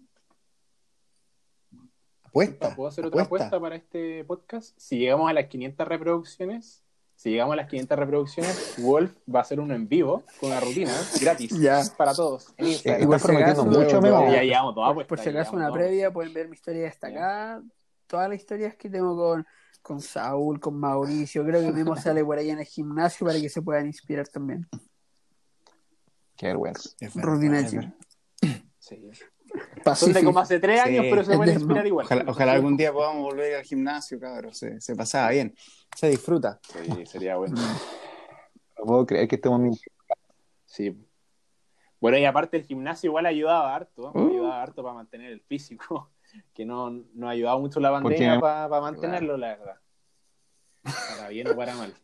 Apuesta. 2.23 2.75
¿Puedo 2.75 2.89
hacer 2.89 3.05
otra 3.05 3.23
apuesta. 3.23 3.45
apuesta 3.47 3.59
para 3.61 3.75
este 3.77 4.23
podcast? 4.25 4.77
Si 4.77 4.97
llegamos 4.99 5.29
a 5.29 5.33
las 5.33 5.45
500 5.45 5.87
reproducciones, 5.87 6.83
si 7.15 7.29
llegamos 7.31 7.53
a 7.53 7.55
las 7.55 7.69
500 7.69 7.97
reproducciones, 7.97 8.75
Wolf 8.79 9.13
va 9.33 9.39
a 9.39 9.41
hacer 9.43 9.61
uno 9.61 9.73
en 9.73 9.87
vivo 9.87 10.23
con 10.41 10.51
una 10.51 10.59
rutina 10.59 10.91
gratis 11.21 11.51
Ya. 11.61 11.81
para 11.97 12.13
todos 12.13 12.53
en 12.57 12.67
Instagram. 12.67 13.03
Igual 13.03 13.19
prometiendo 13.21 13.65
mucho. 13.65 14.01
Ya 14.01 14.43
llevamos 14.43 14.75
toda 14.75 14.89
apuesta. 14.89 15.07
Por 15.07 15.19
si 15.19 15.25
ya 15.25 15.31
acaso, 15.31 15.55
una 15.55 15.71
previa, 15.71 16.11
pueden 16.11 16.33
ver 16.33 16.49
mi 16.49 16.55
historia 16.55 16.83
destacada. 16.83 17.63
Todas 18.07 18.29
las 18.29 18.37
historias 18.39 18.75
que 18.75 18.89
tengo 18.89 19.15
con, 19.15 19.45
con 19.81 19.99
Saúl, 20.01 20.59
con 20.59 20.79
Mauricio. 20.79 21.43
Creo 21.45 21.61
que 21.61 21.71
mismo 21.71 21.95
sale 21.95 22.23
por 22.23 22.37
ahí 22.37 22.49
en 22.49 22.59
el 22.59 22.65
gimnasio 22.65 23.25
para 23.25 23.39
que 23.39 23.49
se 23.49 23.61
puedan 23.61 23.85
inspirar 23.87 24.27
también. 24.27 24.67
Qué 26.37 26.47
vergüenza. 26.47 26.89
Es 26.99 27.15
verdad, 27.15 27.29
Rutina 27.31 27.59
es 27.59 27.71
de 27.71 27.77
verdad. 27.77 27.93
Sí. 28.79 29.09
Son 29.95 30.13
de 30.13 30.23
como 30.23 30.39
hace 30.39 30.59
tres 30.59 30.81
Sí. 30.83 30.89
años, 30.89 31.05
pero 31.09 31.23
se 31.23 31.35
pueden 31.35 31.55
de- 31.55 31.61
inspirar 31.61 31.87
igual. 31.87 32.05
Ojalá, 32.05 32.25
ojalá 32.27 32.51
algún 32.53 32.75
día 32.77 32.91
podamos 32.91 33.23
volver 33.23 33.55
al 33.55 33.63
gimnasio, 33.63 34.19
cabrón. 34.19 34.53
Se, 34.53 34.79
se 34.81 34.95
pasaba 34.95 35.29
bien. 35.31 35.55
Se 35.95 36.09
disfruta. 36.09 36.59
Sí, 36.71 37.05
sería 37.05 37.37
bueno. 37.37 37.55
No 38.77 38.85
puedo 38.85 39.05
creer 39.05 39.27
que 39.27 39.35
estemos 39.35 39.59
mintiendo. 39.59 39.95
Sí. 40.65 41.01
Bueno, 42.01 42.17
y 42.17 42.25
aparte 42.25 42.57
el 42.57 42.63
gimnasio 42.65 43.07
igual 43.09 43.25
ayudaba 43.25 43.73
harto, 43.73 44.11
Uh. 44.13 44.27
ayudaba 44.29 44.61
harto 44.61 44.83
para 44.83 44.95
mantener 44.95 45.31
el 45.31 45.41
físico, 45.41 46.11
que 46.53 46.65
no, 46.65 46.89
no 47.13 47.29
ayudaba 47.29 47.59
mucho 47.59 47.79
la 47.79 47.91
pandemia 47.91 48.39
para 48.39 48.67
mantenerlo, 48.81 49.37
la 49.37 49.55
verdad. 49.55 49.75
Para 50.83 51.29
bien 51.29 51.47
o 51.49 51.55
para 51.55 51.75
mal. 51.75 51.93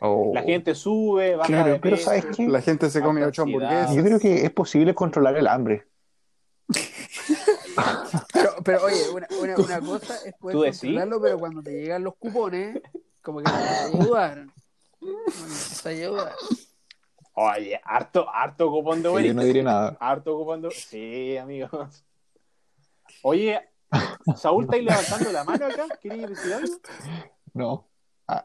Oh. 0.00 0.32
La 0.34 0.42
gente 0.42 0.74
sube, 0.74 1.36
baja 1.36 1.46
Claro, 1.46 1.72
de 1.74 1.78
pero 1.78 1.96
peso. 1.96 2.06
¿sabes 2.10 2.26
qué? 2.36 2.46
La 2.48 2.60
gente 2.60 2.90
se 2.90 3.00
come 3.00 3.24
ocho 3.24 3.42
hamburguesas. 3.42 3.94
Yo 3.94 4.02
creo 4.04 4.18
que 4.18 4.44
es 4.44 4.50
posible 4.50 4.92
controlar 4.94 5.34
el 5.36 5.46
hambre. 5.46 5.86
Pero, 8.32 8.50
pero 8.64 8.84
oye, 8.84 9.08
una, 9.14 9.26
una, 9.40 9.56
una 9.56 9.80
cosa 9.80 10.16
es 10.26 10.34
poder 10.34 10.56
¿Tú 10.56 10.62
decís? 10.62 10.80
controlarlo, 10.80 11.20
pero 11.22 11.38
cuando 11.38 11.62
te 11.62 11.72
llegan 11.72 12.04
los 12.04 12.14
cupones, 12.16 12.80
como 13.22 13.38
que 13.38 13.44
te 13.44 13.50
empiezas 13.50 13.80
a 13.80 13.86
ayudar. 13.86 14.46
Como 15.00 15.12
que 15.12 15.24
te 15.24 15.30
empiezas 15.32 15.86
a 15.86 15.88
ayudar. 15.88 16.32
Oye, 17.34 17.80
harto, 17.84 18.28
harto 18.32 18.70
cupón 18.70 19.02
de 19.02 19.16
Sí, 19.16 19.26
yo 19.28 19.34
no 19.34 19.42
diré 19.44 19.62
nada. 19.62 19.96
Harto 20.00 20.36
cupón 20.36 20.62
de 20.62 20.70
Sí, 20.70 21.36
amigos. 21.36 22.04
Oye, 23.26 23.58
Saúl, 24.36 24.64
¿estáis 24.64 24.84
levantando 24.84 25.32
la 25.32 25.44
mano 25.44 25.64
acá? 25.64 25.86
¿Queréis 25.98 26.28
decir 26.28 26.52
algo? 26.52 26.74
No. 27.54 27.88
Ah, 28.28 28.44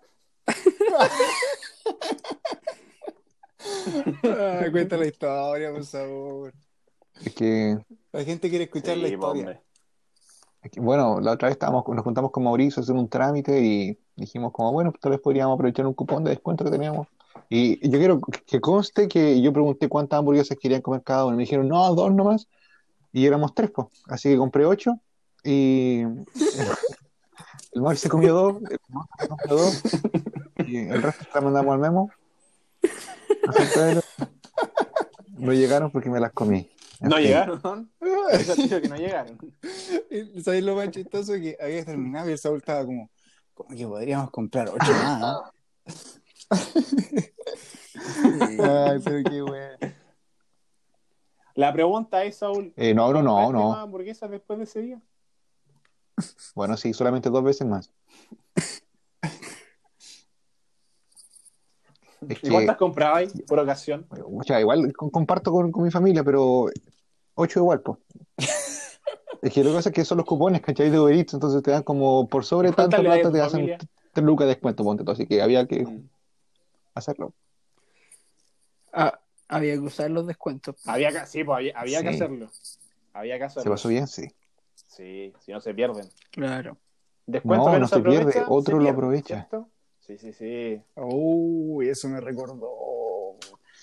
cuenta 4.72 4.96
la 4.96 5.08
historia, 5.08 5.74
por 5.74 5.84
favor. 5.84 6.54
Es 7.26 7.34
que, 7.34 7.78
La 8.14 8.24
gente 8.24 8.50
quiere 8.50 8.64
escuchar 8.66 8.96
la 8.98 9.10
historia. 9.10 9.42
hombre. 9.42 9.62
es 10.62 10.72
que, 10.72 10.80
bueno, 10.80 11.20
la 11.20 11.34
otra 11.34 11.50
vez 11.50 11.56
estábamos, 11.56 11.84
nos 11.86 12.04
juntamos 12.06 12.32
con 12.32 12.46
Mauricio 12.46 12.80
a 12.80 12.84
hacer 12.84 12.96
un 12.96 13.10
trámite 13.10 13.62
y 13.62 14.00
dijimos 14.16 14.54
como, 14.54 14.72
bueno, 14.72 14.94
tal 15.02 15.12
vez 15.12 15.20
podríamos 15.20 15.56
aprovechar 15.56 15.86
un 15.88 15.94
cupón 15.94 16.24
de 16.24 16.30
descuento 16.30 16.64
que 16.64 16.72
teníamos. 16.72 17.08
Y 17.50 17.86
yo 17.90 18.00
quiero 18.00 18.22
que 18.22 18.62
conste 18.62 19.10
que 19.10 19.42
yo 19.42 19.52
pregunté 19.52 19.90
cuántas 19.90 20.20
hamburguesas 20.20 20.58
querían 20.58 20.82
comer 20.82 21.04
cada 21.04 21.26
uno. 21.26 21.36
Me 21.36 21.44
dijeron, 21.44 21.68
no, 21.68 21.94
dos 21.96 22.14
nomás. 22.14 22.48
Y 23.12 23.26
éramos 23.26 23.54
tres, 23.54 23.72
pues. 23.72 23.88
Así 24.08 24.30
que 24.30 24.38
compré 24.38 24.66
ocho 24.66 25.00
y 25.44 26.02
el 27.74 27.82
Mauricio 27.82 28.04
se 28.04 28.10
comió 28.10 28.34
dos, 28.34 28.58
el 28.70 28.80
se 29.20 29.28
comió 29.28 29.56
dos 29.58 29.82
y 30.66 30.78
el 30.78 31.02
resto 31.02 31.26
la 31.34 31.42
mandamos 31.42 31.74
al 31.74 31.80
memo. 31.80 32.12
Así 33.48 33.64
que, 33.74 34.02
no 35.38 35.54
llegaron 35.54 35.92
porque 35.92 36.10
me 36.10 36.20
las 36.20 36.34
comí. 36.34 36.70
No 37.00 37.16
fin. 37.16 37.26
llegaron. 37.26 37.92
Eso 38.32 38.56
que 38.56 38.90
no 38.90 38.96
llegaron. 38.98 39.38
Y 40.10 40.42
¿Sabes 40.42 40.64
lo 40.64 40.76
más 40.76 40.92
chistoso? 40.92 41.34
Que 41.34 41.58
había 41.60 41.86
terminado 41.86 42.30
y 42.30 42.34
el 42.34 42.38
Saúl 42.38 42.58
estaba 42.58 42.86
como, 42.86 43.10
como 43.54 43.70
que 43.70 43.88
podríamos 43.88 44.30
comprar 44.32 44.70
ocho 44.70 44.92
más. 44.92 45.38
Ay, 48.60 49.00
pero 49.04 49.24
qué 49.30 49.42
bueno. 49.42 49.78
La 51.60 51.74
pregunta 51.74 52.24
es, 52.24 52.38
Saúl. 52.38 52.72
Eh, 52.78 52.94
no, 52.94 53.12
no, 53.12 53.22
no, 53.22 53.36
¿compraste 53.36 53.58
no. 53.58 53.74
hamburguesas 53.76 54.32
después 54.32 54.60
de 54.60 54.64
ese 54.64 54.80
día? 54.82 55.02
Bueno, 56.56 56.78
sí, 56.78 56.94
solamente 56.94 57.30
dos 57.30 57.44
veces 57.44 57.68
más. 57.68 57.92
Es 62.30 62.38
¿Y 62.38 62.42
que, 62.42 62.50
cuántas 62.50 62.78
comprabais 62.78 63.34
por 63.46 63.60
ocasión? 63.60 64.06
o 64.10 64.42
sea, 64.44 64.60
igual 64.62 64.94
co- 64.94 65.12
comparto 65.12 65.52
con, 65.52 65.70
con 65.72 65.84
mi 65.84 65.92
familia, 65.92 66.24
pero 66.24 66.68
ocho 67.36 67.60
igual, 67.60 67.82
pues. 67.82 67.98
Es 69.42 69.54
que 69.54 69.64
lo 69.64 69.72
que 69.72 69.76
pasa 69.78 69.90
es 69.90 69.96
que 69.96 70.04
son 70.06 70.18
los 70.18 70.26
cupones, 70.26 70.62
¿cachai? 70.62 70.90
De 70.90 71.00
Uber 71.00 71.14
Eats, 71.16 71.34
entonces 71.34 71.62
te 71.64 71.72
dan 71.72 71.84
como 71.84 72.28
por 72.28 72.44
sobre 72.46 72.74
¿Cuántas 72.74 72.98
tanto 73.02 73.10
plata 73.10 73.32
te 73.32 73.42
hacen 73.42 73.78
tres 74.14 74.26
lucas 74.26 74.48
de 74.48 74.54
descuento, 74.54 74.84
ponte 74.84 75.04
todo, 75.04 75.14
así 75.14 75.26
que 75.28 75.42
había 75.42 75.66
que 75.66 75.84
Mm. 75.86 76.10
hacerlo. 76.94 77.34
Ah, 78.92 79.20
había 79.50 79.74
que 79.74 79.80
usar 79.80 80.10
los 80.12 80.26
descuentos. 80.28 80.76
Había 80.86 81.12
que, 81.12 81.28
sí, 81.28 81.44
pues 81.44 81.58
había, 81.58 81.78
había 81.80 82.02
que 82.02 82.10
hacerlo. 82.10 82.50
Había 83.14 83.38
que 83.38 83.44
hacerlo. 83.46 83.64
¿Se 83.64 83.70
pasó 83.70 83.90
bien? 83.90 84.08
Sí. 84.08 84.28
Sí, 84.88 85.34
si 85.40 85.52
no 85.52 85.60
se 85.62 85.74
pierden. 85.74 86.08
Claro. 86.32 86.78
Descuento 87.26 87.66
No, 87.68 87.74
que 87.74 87.80
no 87.80 87.88
se 87.88 88.00
pierde, 88.00 88.18
aprovecha, 88.30 88.46
otro 88.48 88.64
se 88.64 88.72
lo 88.72 88.78
pierde, 88.80 88.90
aprovecha. 88.92 89.36
¿cierto? 89.36 89.70
Sí, 90.00 90.18
sí, 90.18 90.34
sí. 90.34 90.82
Uy, 90.96 91.90
eso 91.90 92.08
me 92.10 92.20
recordó. 92.22 92.70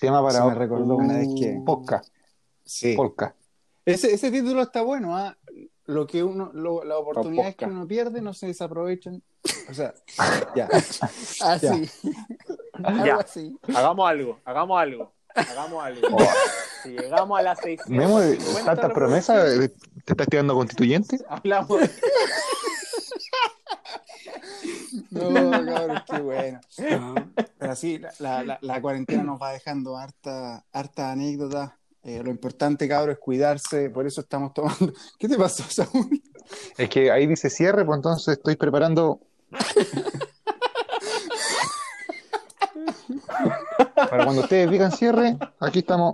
Tema 0.01 0.21
para 0.21 0.39
Eso 0.39 0.47
me 0.49 0.55
recordó 0.55 0.95
una 0.97 1.17
vez 1.17 1.27
Uh, 1.29 1.35
que. 1.39 1.61
Polka, 1.65 2.01
Sí. 2.63 2.95
polka. 2.95 3.35
Ese, 3.85 4.13
ese 4.13 4.29
título 4.31 4.61
está 4.63 4.81
bueno, 4.81 5.15
¿ah? 5.15 5.37
Lo 5.85 6.05
que 6.05 6.21
uno, 6.21 6.51
lo- 6.53 6.83
las 6.83 6.97
oportunidades 6.97 7.55
que 7.55 7.65
uno 7.65 7.87
pierde 7.87 8.21
no 8.21 8.33
se 8.33 8.47
desaprovechan. 8.47 9.23
O 9.69 9.73
sea, 9.73 9.93
ya. 10.55 10.67
Así. 11.41 11.89
Algo 12.83 13.05
Ya. 13.05 13.15
así. 13.15 13.57
Hagamos 13.73 14.09
algo, 14.09 14.39
hagamos 14.43 14.79
algo. 14.81 15.13
Hagamos 15.37 15.83
algo. 15.85 16.07
Oh. 16.11 16.27
Si 16.83 16.89
llegamos 16.89 17.39
a 17.39 17.41
las 17.43 17.59
600. 17.59 17.89
Memo, 17.89 18.19
tantas 18.65 18.91
promesas, 18.91 19.57
¿te 20.05 20.11
estás 20.13 20.27
tirando 20.27 20.53
constituyente? 20.55 21.17
Hablamos. 21.29 21.79
No, 25.11 25.51
cabrón, 25.51 26.03
qué 26.09 26.19
bueno. 26.19 26.59
Pero 27.57 27.75
sí, 27.75 27.97
la, 27.99 28.11
la, 28.19 28.43
la- 28.43 28.59
la 28.61 28.81
cuarentena 28.81 29.23
nos 29.23 29.41
va 29.41 29.51
dejando 29.51 29.97
harta, 29.97 30.65
harta 30.71 31.11
anécdotas. 31.11 31.71
Eh, 32.03 32.21
lo 32.23 32.29
importante, 32.31 32.87
cabrón, 32.87 33.11
es 33.13 33.19
cuidarse. 33.19 33.89
Por 33.89 34.07
eso 34.07 34.21
estamos 34.21 34.53
tomando. 34.53 34.93
¿Qué 35.19 35.27
te 35.27 35.37
pasó, 35.37 35.63
Saúl? 35.69 36.21
Es 36.77 36.89
que 36.89 37.11
ahí 37.11 37.27
dice 37.27 37.49
cierre, 37.49 37.85
pues 37.85 37.97
entonces 37.97 38.37
estoy 38.37 38.55
preparando. 38.55 39.19
Para 44.09 44.23
cuando 44.25 44.43
ustedes 44.43 44.69
digan 44.69 44.91
cierre, 44.91 45.37
aquí 45.59 45.79
estamos 45.79 46.13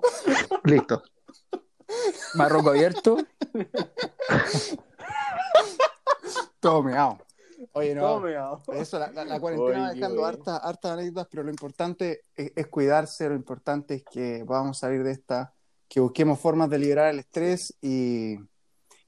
listos. 0.63 1.03
Marroco 2.35 2.69
abierto. 2.69 3.17
Todo 6.59 6.83
meado. 6.83 7.17
Oye, 7.73 7.93
no. 7.95 8.01
Eso, 8.73 8.99
la, 8.99 9.11
la- 9.11 9.25
la 9.25 9.39
cuarentena 9.39 9.79
va 9.81 9.93
dejando 9.93 10.25
hartas 10.25 10.59
hartas 10.63 10.91
anécdotas, 10.91 11.27
pero 11.29 11.43
lo 11.43 11.49
importante 11.49 12.21
es, 12.35 12.51
es 12.55 12.67
cuidarse, 12.67 13.27
lo 13.29 13.35
importante 13.35 13.95
es 13.95 14.03
que 14.03 14.43
podamos 14.45 14.77
salir 14.77 15.03
de 15.03 15.11
esta, 15.11 15.53
que 15.87 15.99
busquemos 15.99 16.39
formas 16.39 16.69
de 16.69 16.79
liberar 16.79 17.09
el 17.13 17.19
estrés 17.19 17.73
y, 17.81 18.35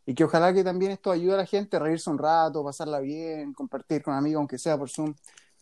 y 0.06 0.14
que 0.16 0.24
ojalá 0.24 0.54
que 0.54 0.64
también 0.64 0.92
esto 0.92 1.12
ayude 1.12 1.34
a 1.36 1.38
la 1.38 1.46
gente 1.46 1.78
a 1.78 1.80
reírse 1.80 2.10
un 2.10 2.18
rato, 2.18 2.64
pasarla 2.64 3.00
bien, 3.00 3.54
compartir 3.54 4.02
con 4.04 4.14
amigos, 4.14 4.40
aunque 4.40 4.58
sea 4.58 4.78
por 4.78 4.90
Zoom, 4.90 5.14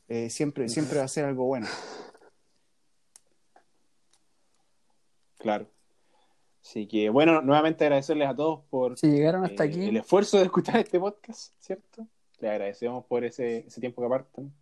eh, 0.08 0.30
siempre, 0.30 0.68
siempre 0.70 1.00
va 1.00 1.06
a 1.06 1.08
ser 1.10 1.26
algo 1.26 1.46
bueno. 1.46 1.68
Claro. 5.44 5.68
Así 6.64 6.88
que, 6.88 7.10
bueno, 7.10 7.42
nuevamente 7.42 7.84
agradecerles 7.84 8.30
a 8.30 8.36
todos 8.36 8.62
por 8.70 8.98
Si 8.98 9.08
llegaron 9.08 9.44
hasta 9.44 9.66
eh, 9.66 9.68
aquí, 9.68 9.90
el 9.90 9.98
esfuerzo 9.98 10.38
de 10.38 10.46
escuchar 10.46 10.78
este 10.78 10.98
podcast, 10.98 11.54
¿cierto? 11.60 12.08
Les 12.40 12.50
agradecemos 12.50 13.06
por 13.06 13.26
ese, 13.26 13.66
ese 13.68 13.82
tiempo 13.82 14.02
que 14.02 14.06
apartan 14.06 14.54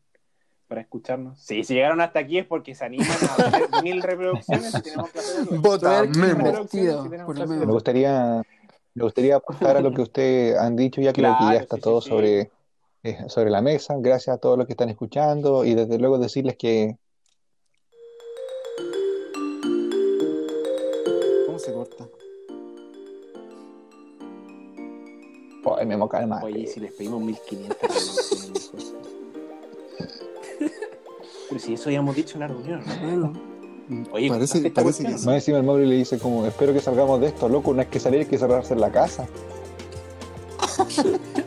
para 0.67 0.82
escucharnos. 0.82 1.39
Sí, 1.39 1.63
si 1.63 1.76
llegaron 1.76 2.02
hasta 2.02 2.20
aquí 2.20 2.39
es 2.39 2.46
porque 2.48 2.74
se 2.74 2.86
animan 2.86 3.08
a 3.08 3.13
hacer 3.13 3.70
mil 3.84 4.02
reproducciones 4.02 4.74
y 4.74 4.82
tenemos 4.82 5.12
que 5.12 5.20
hacer 5.20 5.41
algo. 5.41 5.62
Vota, 5.62 6.02
tenemos 6.12 6.70
que 6.72 7.56
Me 7.56 7.65
gustaría, 7.65 8.41
me 8.96 9.04
gustaría 9.04 9.36
apostar 9.36 9.78
a 9.78 9.82
lo 9.82 9.94
que 9.94 10.02
ustedes 10.02 10.58
han 10.58 10.76
dicho, 10.76 11.02
ya 11.02 11.13
creo 11.13 11.34
que 11.34 11.38
Claro, 11.38 11.54
ya 11.54 11.62
está 11.62 11.76
sí, 11.76 11.82
todo 11.84 12.02
sí. 12.02 12.10
sobre, 12.10 12.52
eh, 13.04 13.17
sobre 13.28 13.52
la 13.52 13.62
mesa. 13.62 13.96
Gracias 14.00 14.36
a 14.36 14.39
todos 14.39 14.58
los 14.58 14.65
que 14.65 14.74
están 14.74 14.89
escuchando 14.89 15.65
y 15.65 15.76
desde 15.76 16.00
luego 16.00 16.17
decirles 16.17 16.56
que 16.58 16.98
Ay, 25.82 25.88
Memo, 25.88 26.08
calma. 26.08 26.39
Oye, 26.44 26.67
si 26.67 26.80
les 26.80 26.91
pedimos 26.91 27.20
1500 27.24 27.82
reproducciones 27.82 28.74
mejor. 28.76 29.02
Pero 31.50 31.60
si 31.60 31.74
eso 31.74 31.89
habíamos 31.89 32.15
dicho 32.15 32.36
en 32.36 32.39
la 32.41 32.48
reunión, 32.50 32.84
¿no? 32.86 32.96
Bueno, 33.04 33.34
Oye, 34.12 34.30
parece, 34.30 34.62
¿contaste 34.62 34.67
esta 34.67 34.82
parece 34.84 35.04
que 35.06 35.17
sí. 35.17 35.26
Más 35.26 35.36
encima 35.36 35.58
el 35.58 35.63
Mauri 35.63 35.88
le 35.88 35.96
dice 35.96 36.20
como, 36.20 36.46
espero 36.46 36.72
que 36.72 36.82
salgamos 36.82 37.20
de 37.20 37.28
esto, 37.28 37.50
loco, 37.50 37.74
no 37.74 37.82
es 37.82 37.88
que 37.88 38.00
salir, 38.00 38.20
hay 38.20 38.26
que 38.28 38.38
cerrarse 38.38 38.76
en 38.76 38.82
la 38.82 38.91
casa. 38.91 39.28